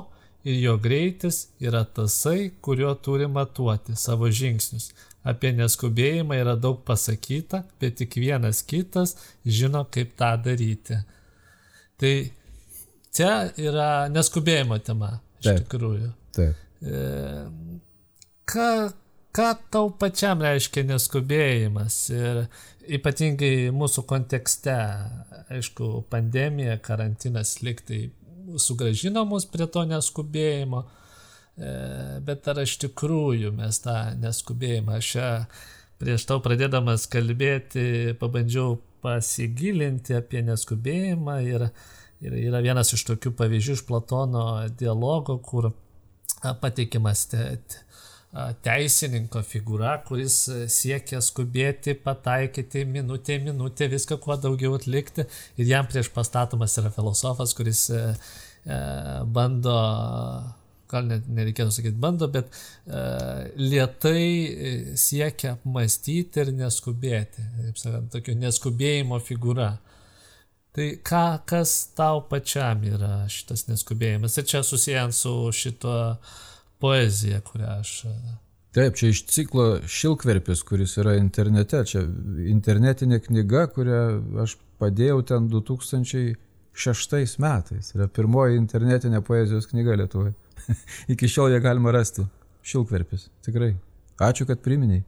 [0.45, 4.93] ir jo greitis yra tasai, kuriuo turi matuoti savo žingsnius.
[5.23, 9.15] Apie neskubėjimą yra daug pasakyta, bet tik vienas kitas
[9.47, 10.99] žino, kaip tą daryti.
[12.03, 12.15] Tai
[13.15, 13.31] čia
[13.63, 16.09] yra neskubėjimo tema, iš taip, tikrųjų.
[16.35, 16.65] Taip.
[16.83, 17.03] E,
[18.51, 18.71] ką,
[19.31, 22.43] ką tau pačiam reiškia neskubėjimas ir
[22.99, 24.75] ypatingai mūsų kontekste,
[25.53, 28.09] aišku, pandemija, karantinas liktai
[28.59, 30.83] sugražino mus prie to neskubėjimo,
[31.55, 31.73] e,
[32.27, 35.29] bet ar iš tikrųjų mes tą neskubėjimą, čia
[36.03, 41.69] prieš tau pradėdamas kalbėti pabandžiau pasigilinti apie neskubėjimą ir,
[42.25, 44.45] ir yra vienas iš tokių pavyzdžių iš Platono
[44.79, 45.73] dialogo, kur
[46.63, 47.45] pateikimas te,
[48.65, 50.37] teisininko figūra, kuris
[50.73, 55.27] siekia skubėti, pataikyti minutė, minutė, viską kuo daugiau atlikti.
[55.61, 58.01] Ir jam prieš pastatomas yra filosofas, kuris e,
[58.65, 58.81] e
[59.37, 59.77] bando
[60.93, 68.13] gal net nereikėtų sakyti bando, bet uh, lietai e, siekia apmastyti ir neskubėti, kaip sakant,
[68.15, 69.73] tokio neskubėjimo figūra.
[70.73, 74.39] Tai ką, kas tau pačiam yra šitas neskubėjimas?
[74.41, 75.97] Ir čia susijęs su šito
[76.81, 77.99] poezija, kurią aš.
[78.09, 78.39] E,
[78.73, 81.83] Taip, čia iš ciklo Šilkverpis, kuris yra internete.
[81.85, 82.07] Čia
[82.49, 83.99] internetinė knyga, kurią
[84.47, 87.93] aš padėjau ten 2006 metais.
[87.93, 90.33] Yra pirmoji internetinė poezijos knyga Lietuvoje.
[91.13, 92.27] Iki šiol ją galima rasti.
[92.63, 93.29] Šilkverpis.
[93.47, 93.75] Tikrai.
[94.23, 95.03] Ačiū, kad priminiai.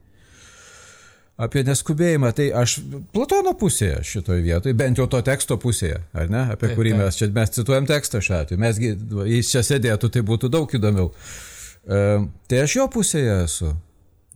[1.34, 2.76] Apie neskubėjimą, tai aš
[3.14, 7.00] Platono pusėje šitoje vietoje, bent jau to teksto pusėje, ar ne, apie taip, kurį taip.
[7.00, 8.92] mes čia, mes cituojam tekstą šiuo atveju, mesgi,
[9.32, 11.08] jis čia sėdėtų, tai būtų daug įdomiau.
[11.10, 12.04] E,
[12.46, 13.72] tai aš jo pusėje esu,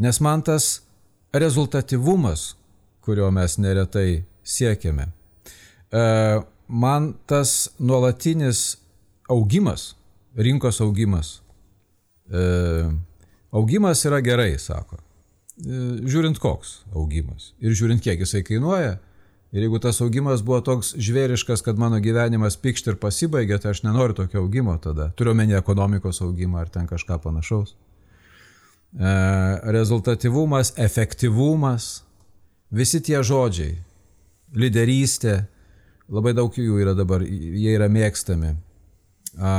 [0.03, 0.67] nes man tas
[1.31, 2.49] rezultatyvumas,
[3.07, 5.07] kurio mes neretai siekiame,
[5.95, 6.05] e,
[6.67, 8.73] man tas nuolatinis
[9.31, 9.93] augimas,
[10.39, 11.39] rinkos augimas,
[12.31, 12.41] e,
[13.51, 15.03] augimas yra gerai, sako
[15.59, 18.99] E, žiūrint koks augimas ir žiūrint kiek jisai kainuoja.
[19.49, 23.81] Ir jeigu tas augimas buvo toks žvėriškas, kad mano gyvenimas pikšt ir pasibaigė, tai aš
[23.87, 25.09] nenoriu tokio augimo tada.
[25.17, 27.73] Turiu menį ekonomikos augimą ar ten kažką panašaus.
[27.73, 29.15] E,
[29.73, 31.89] rezultatyvumas, efektyvumas,
[32.71, 33.79] visi tie žodžiai,
[34.53, 35.41] lyderystė,
[36.13, 38.53] labai daug jų yra dabar, jie yra mėgstami.
[38.53, 39.57] E,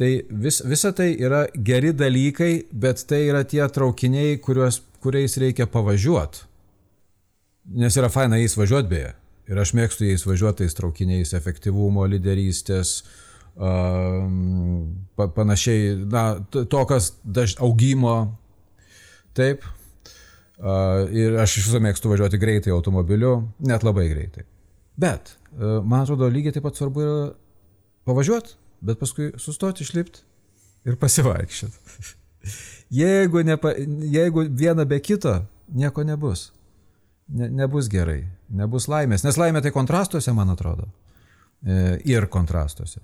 [0.00, 5.66] Tai vis, visa tai yra geri dalykai, bet tai yra tie traukiniai, kuriuos, kuriais reikia
[5.68, 6.46] pavažiuoti.
[7.76, 9.10] Nes yra faina jais važiuoti beje.
[9.52, 12.94] Ir aš mėgstu jais važiuoti tais traukiniais efektyvumo, lyderystės,
[13.60, 14.24] uh,
[15.36, 18.14] panašiai, na, to, kas daž, augimo.
[19.36, 19.68] Taip.
[20.60, 23.34] Uh, ir aš iš viso mėgstu važiuoti greitai automobiliu,
[23.68, 24.48] net labai greitai.
[24.96, 27.20] Bet, uh, man atrodo, lygiai taip pat svarbu yra
[28.08, 30.24] pavažiuoti bet paskui sustoti, išlipti
[30.88, 31.98] ir pasivaikščioti.
[33.02, 33.74] jeigu, nepa,
[34.12, 35.36] jeigu viena be kito,
[35.74, 36.50] nieko nebus.
[37.30, 40.88] Ne, nebus gerai, nebus laimės, nes laimė tai kontrastuose, man atrodo.
[41.62, 43.02] E, ir kontrastuose.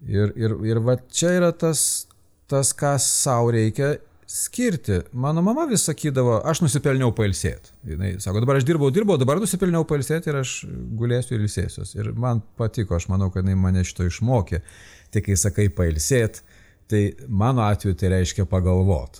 [0.00, 2.06] Ir, ir, ir va čia yra tas,
[2.48, 3.98] tas ką savo reikia
[4.30, 5.00] skirti.
[5.12, 7.72] Mano mama vis sakydavo, aš nusipelniau pailsėti.
[7.90, 10.52] Jis sako, dabar aš dirbau, dirbau, dabar nusipelniau pailsėti ir aš
[11.00, 11.96] gulėsiu ir ilsėsiuos.
[11.98, 14.62] Ir man patiko, aš manau, kad jinai mane šito išmokė.
[15.10, 16.44] Tik kai sakai pailsėti,
[16.90, 19.18] tai mano atveju tai reiškia pagalvot.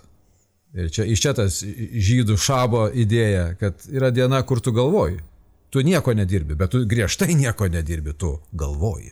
[0.79, 5.19] Ir čia iš čia tas žydų šabo idėja, kad yra diena, kur tu galvoji.
[5.75, 9.11] Tu nieko nedirbi, bet tu griežtai nieko nedirbi, tu galvoji.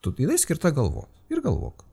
[0.00, 1.12] Tu, jinai skirta galvoti.
[1.32, 1.85] Ir galvok.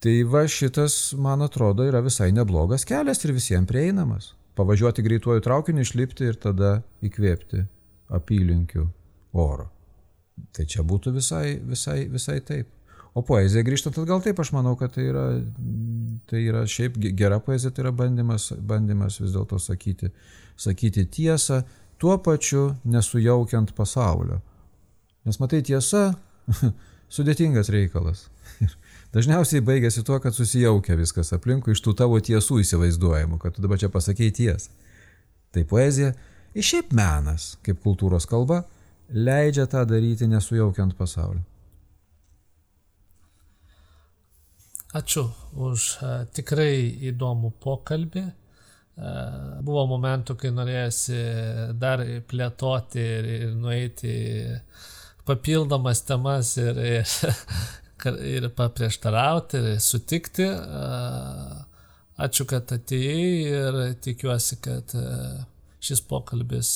[0.00, 4.30] Tai va šitas, man atrodo, yra visai neblogas kelias ir visiems prieinamas.
[4.56, 7.66] Pavažiuoti greituoju traukiniu, išlipti ir tada įkvėpti
[8.16, 8.86] apylinkių
[9.36, 9.68] oro.
[10.56, 12.70] Tai čia būtų visai, visai, visai taip.
[13.12, 15.26] O poezija grįžtant atgal taip, aš manau, kad tai yra,
[16.30, 20.12] tai yra šiaip gera poezija, tai yra bandymas, bandymas vis dėlto sakyti,
[20.56, 21.60] sakyti tiesą,
[22.00, 24.40] tuo pačiu nesujaukiant pasaulio.
[25.28, 26.14] Nes matai, tiesa
[27.16, 28.28] sudėtingas reikalas.
[29.14, 33.80] Dažniausiai baigėsi tuo, kad susijaukia viskas aplinkui iš tų tavo tiesų įsivaizduojamų, kad tu dabar
[33.80, 34.74] čia pasakėjai tiesą.
[35.50, 36.12] Tai poezija
[36.54, 38.64] ir šiaip menas, kaip kultūros kalba,
[39.10, 41.42] leidžia tą daryti nesujaukiant pasaulio.
[44.90, 46.74] Ačiū už uh, tikrai
[47.12, 48.24] įdomų pokalbį.
[49.00, 51.20] Uh, buvo momentų, kai norėjusi
[51.78, 54.14] dar plėtoti ir, ir nueiti
[55.26, 57.14] papildomas temas ir, ir
[58.06, 60.46] ir paprieštarauti, ir sutikti.
[62.20, 64.94] Ačiū, kad atėjai ir tikiuosi, kad
[65.80, 66.74] šis pokalbis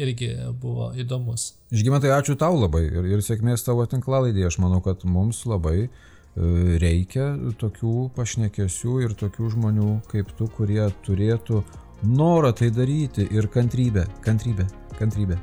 [0.00, 1.54] irgi buvo įdomus.
[1.74, 4.52] Žygimantai, ačiū tau labai ir, ir sėkmės tavo tinklalaidėje.
[4.52, 5.90] Aš manau, kad mums labai
[6.80, 11.64] reikia tokių pašnekesių ir tokių žmonių kaip tu, kurie turėtų
[12.06, 14.68] norą tai daryti ir kantrybę, kantrybę,
[14.98, 15.40] kantrybę.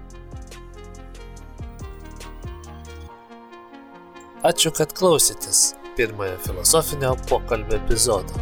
[4.45, 8.37] Ačiū, kad klausytės pirmojo filosofinio pokalbio epizodo.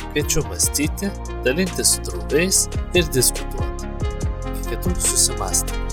[0.00, 1.12] Kviečiu mąstyti,
[1.46, 2.64] dalintis su draugais
[2.98, 3.86] ir diskutuoti.
[4.50, 5.87] Iki kitų susimastymų.